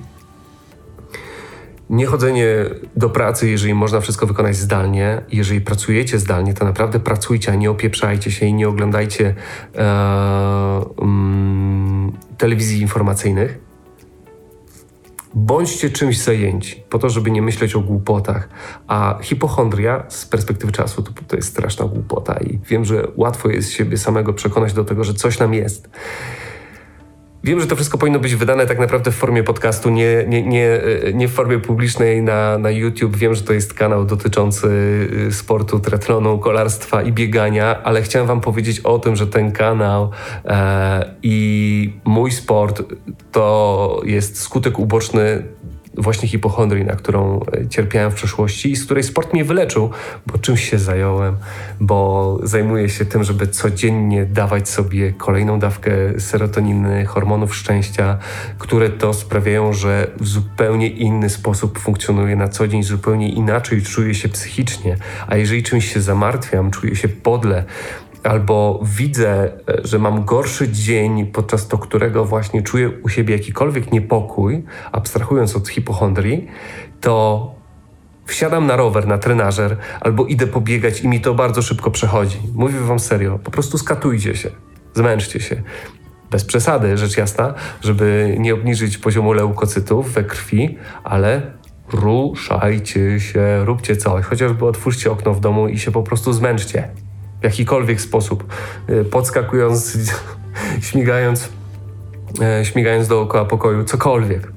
Niechodzenie 1.92 2.56
do 2.96 3.10
pracy, 3.10 3.50
jeżeli 3.50 3.74
można 3.74 4.02
wszystko 4.02 4.28
wykonać 4.28 4.56
zdalnie. 4.56 5.22
Jeżeli 5.32 5.62
pracujecie 5.62 6.20
zdalnie, 6.20 6.54
to 6.54 6.66
naprawdę 6.66 7.00
pracujcie, 7.00 7.52
a 7.52 7.56
nie 7.56 7.72
opieprzajcie 7.72 8.32
się 8.32 8.46
i 8.46 8.54
nie 8.54 8.70
oglądajcie 8.70 9.36
e, 9.76 9.82
mm, 11.02 12.12
telewizji 12.38 12.82
informacyjnych 12.82 13.72
Bądźcie 15.34 15.90
czymś 15.90 16.20
zajęci, 16.20 16.84
po 16.90 17.00
to, 17.00 17.10
żeby 17.10 17.32
nie 17.32 17.42
myśleć 17.42 17.76
o 17.76 17.80
głupotach. 17.80 18.50
A 18.88 19.20
hipochondria 19.22 20.04
z 20.10 20.26
perspektywy 20.26 20.72
czasu 20.72 21.04
to, 21.04 21.12
to 21.28 21.36
jest 21.36 21.50
straszna 21.50 21.86
głupota 21.86 22.34
i 22.34 22.60
wiem, 22.70 22.86
że 22.86 23.08
łatwo 23.16 23.50
jest 23.50 23.72
siebie 23.72 23.98
samego 23.98 24.34
przekonać 24.34 24.74
do 24.74 24.86
tego, 24.86 25.04
że 25.04 25.14
coś 25.14 25.40
nam 25.40 25.54
jest. 25.54 25.90
Wiem, 27.44 27.60
że 27.62 27.68
to 27.68 27.76
wszystko 27.76 27.98
powinno 27.98 28.20
być 28.20 28.36
wydane 28.36 28.66
tak 28.68 28.80
naprawdę 28.80 29.12
w 29.12 29.16
formie 29.16 29.44
podcastu, 29.44 29.90
nie, 29.90 30.26
nie, 30.28 30.44
nie, 30.44 30.80
nie 31.14 31.28
w 31.28 31.32
formie 31.32 31.60
publicznej 31.60 32.22
na, 32.22 32.58
na 32.58 32.72
YouTube. 32.72 33.16
Wiem, 33.16 33.36
że 33.36 33.42
to 33.42 33.54
jest 33.54 33.74
kanał 33.74 34.06
dotyczący 34.06 34.68
y, 35.28 35.34
sportu, 35.34 35.80
triatlonu, 35.80 36.40
kolarstwa 36.40 37.02
i 37.02 37.12
biegania, 37.12 37.84
ale 37.84 38.02
chciałem 38.02 38.28
Wam 38.28 38.42
powiedzieć 38.42 38.80
o 38.80 39.00
tym, 39.00 39.16
że 39.16 39.28
ten 39.28 39.52
kanał 39.52 40.12
e, 40.46 41.16
i 41.24 41.94
mój 42.04 42.32
sport 42.32 42.84
to 43.32 44.02
jest 44.06 44.42
skutek 44.42 44.80
uboczny 44.80 45.44
właśnie 45.98 46.30
hipochondrii, 46.30 46.86
na 46.86 46.96
którą 46.96 47.40
e, 47.40 47.68
cierpiałem 47.68 48.12
w 48.12 48.16
przeszłości 48.16 48.72
i 48.72 48.76
z 48.76 48.86
której 48.86 49.04
sport 49.04 49.34
mnie 49.34 49.44
wyleczył, 49.44 49.90
bo 50.28 50.38
czymś 50.38 50.70
się 50.70 50.80
zająłem, 50.80 51.38
bo 51.80 52.40
zajmuję 52.44 52.90
się 52.90 53.06
tym, 53.06 53.24
żeby 53.24 53.48
codziennie 53.48 54.26
dawać 54.26 54.70
sobie 54.70 55.14
kolejną 55.14 55.60
dawkę 55.60 55.92
serotoniny, 56.20 57.06
hormonów 57.06 57.56
szczęścia, 57.56 58.18
które 58.58 58.90
to 58.90 59.14
sprawiają, 59.14 59.74
że 59.74 60.08
w 60.20 60.28
zupełnie 60.28 60.88
inny 60.88 61.30
sposób 61.30 61.80
funkcjonuję 61.80 62.36
na 62.36 62.48
co 62.48 62.68
dzień, 62.68 62.84
zupełnie 62.84 63.30
inaczej 63.30 63.82
czuję 63.82 64.14
się 64.16 64.30
psychicznie, 64.30 64.98
a 65.28 65.38
jeżeli 65.38 65.64
czymś 65.64 65.94
się 65.94 66.02
zamartwiam, 66.02 66.72
czuję 66.72 66.96
się 66.96 67.08
podle, 67.10 67.64
albo 68.24 68.80
widzę, 68.84 69.44
e, 69.44 69.52
że 69.84 70.00
mam 70.00 70.26
gorszy 70.26 70.70
dzień, 70.70 71.26
podczas 71.26 71.68
którego 71.82 72.26
właśnie 72.26 72.62
czuję 72.62 72.90
u 73.04 73.10
siebie 73.10 73.36
jakikolwiek 73.36 73.92
niepokój, 73.92 74.64
abstrahując 74.92 75.56
od 75.56 75.70
hipochondrii, 75.70 76.48
to 77.02 77.56
wsiadam 78.26 78.68
na 78.68 78.76
rower, 78.76 79.08
na 79.08 79.18
trenażer, 79.18 79.78
albo 80.02 80.26
idę 80.26 80.48
pobiegać 80.48 81.02
i 81.02 81.08
mi 81.08 81.22
to 81.22 81.34
bardzo 81.34 81.62
szybko 81.62 81.92
przechodzi. 81.92 82.38
Mówię 82.56 82.80
wam 82.80 83.00
serio, 83.00 83.40
po 83.44 83.52
prostu 83.52 83.78
skatujcie 83.78 84.36
się, 84.36 84.50
zmęczcie 84.94 85.40
się. 85.40 85.62
Bez 86.32 86.46
przesady, 86.46 86.98
rzecz 86.98 87.18
jasna, 87.18 87.54
żeby 87.82 88.36
nie 88.40 88.54
obniżyć 88.54 88.98
poziomu 88.98 89.34
leukocytów 89.34 90.14
we 90.14 90.24
krwi, 90.24 90.78
ale 91.04 91.42
ruszajcie 91.94 93.20
się, 93.20 93.66
róbcie 93.66 93.96
coś. 93.96 94.26
Chociażby 94.26 94.66
otwórzcie 94.66 95.12
okno 95.12 95.34
w 95.34 95.40
domu 95.40 95.68
i 95.68 95.80
się 95.80 95.92
po 95.92 96.04
prostu 96.04 96.34
zmęczcie 96.34 96.90
w 97.42 97.44
jakikolwiek 97.44 98.02
sposób, 98.02 98.54
y, 98.90 99.06
podskakując, 99.06 99.98
śmigając, 100.90 101.50
e, 102.42 102.66
śmigając 102.66 103.08
dookoła 103.08 103.46
pokoju, 103.46 103.84
cokolwiek. 103.84 104.52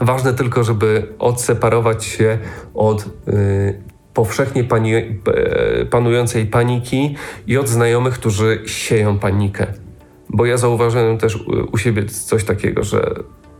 Ważne 0.00 0.34
tylko, 0.34 0.64
żeby 0.64 1.08
odseparować 1.18 2.04
się 2.04 2.38
od 2.74 3.06
y, 3.28 3.82
powszechnie 4.14 4.64
pani, 4.64 4.94
e, 4.94 5.04
panującej 5.90 6.46
paniki 6.46 7.16
i 7.46 7.58
od 7.58 7.68
znajomych, 7.68 8.14
którzy 8.14 8.62
sieją 8.66 9.18
panikę. 9.18 9.66
Bo 10.28 10.46
ja 10.46 10.56
zauważyłem 10.56 11.18
też 11.18 11.38
u 11.72 11.78
siebie 11.78 12.06
coś 12.06 12.44
takiego, 12.44 12.84
że 12.84 13.14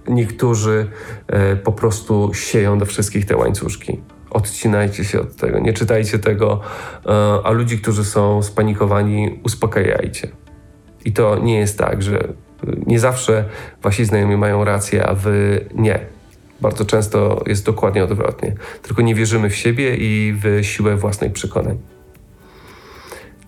niektórzy 0.09 0.91
e, 1.27 1.57
po 1.57 1.73
prostu 1.73 2.31
sieją 2.35 2.79
do 2.79 2.87
wszystkich 2.87 3.27
te 3.27 3.37
łańcuszki 3.37 4.01
odcinajcie 4.33 5.05
się 5.05 5.21
od 5.21 5.37
tego, 5.37 5.59
nie 5.59 5.73
czytajcie 5.73 6.19
tego, 6.19 6.61
e, 7.07 7.11
a 7.45 7.51
ludzi, 7.51 7.79
którzy 7.79 8.05
są 8.05 8.43
spanikowani, 8.43 9.41
uspokajajcie. 9.45 10.29
I 11.05 11.13
to 11.13 11.39
nie 11.39 11.59
jest 11.59 11.79
tak, 11.79 12.03
że 12.03 12.29
nie 12.87 13.01
zawsze 13.01 13.45
wasi 13.83 14.05
znajomi 14.05 14.37
mają 14.37 14.65
rację, 14.65 15.07
a 15.07 15.15
wy 15.15 15.65
nie. 15.75 16.01
Bardzo 16.61 16.85
często 16.85 17.43
jest 17.47 17.67
dokładnie 17.67 18.05
odwrotnie. 18.05 18.55
Tylko 18.83 19.03
nie 19.03 19.15
wierzymy 19.15 19.51
w 19.51 19.57
siebie 19.57 19.97
i 19.97 20.35
w 20.43 20.65
siłę 20.65 20.97
własnych 20.97 21.33
przekonań. 21.33 21.79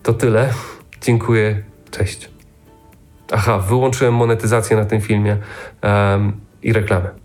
To 0.03 0.13
tyle. 0.13 0.53
Dziękuję. 1.01 1.63
Cześć. 1.91 2.29
Aha, 3.31 3.59
wyłączyłem 3.59 4.13
monetyzację 4.13 4.77
na 4.77 4.85
tym 4.85 5.01
filmie 5.01 5.37
um, 5.83 6.44
i 6.65 6.73
reklamę. 6.73 7.24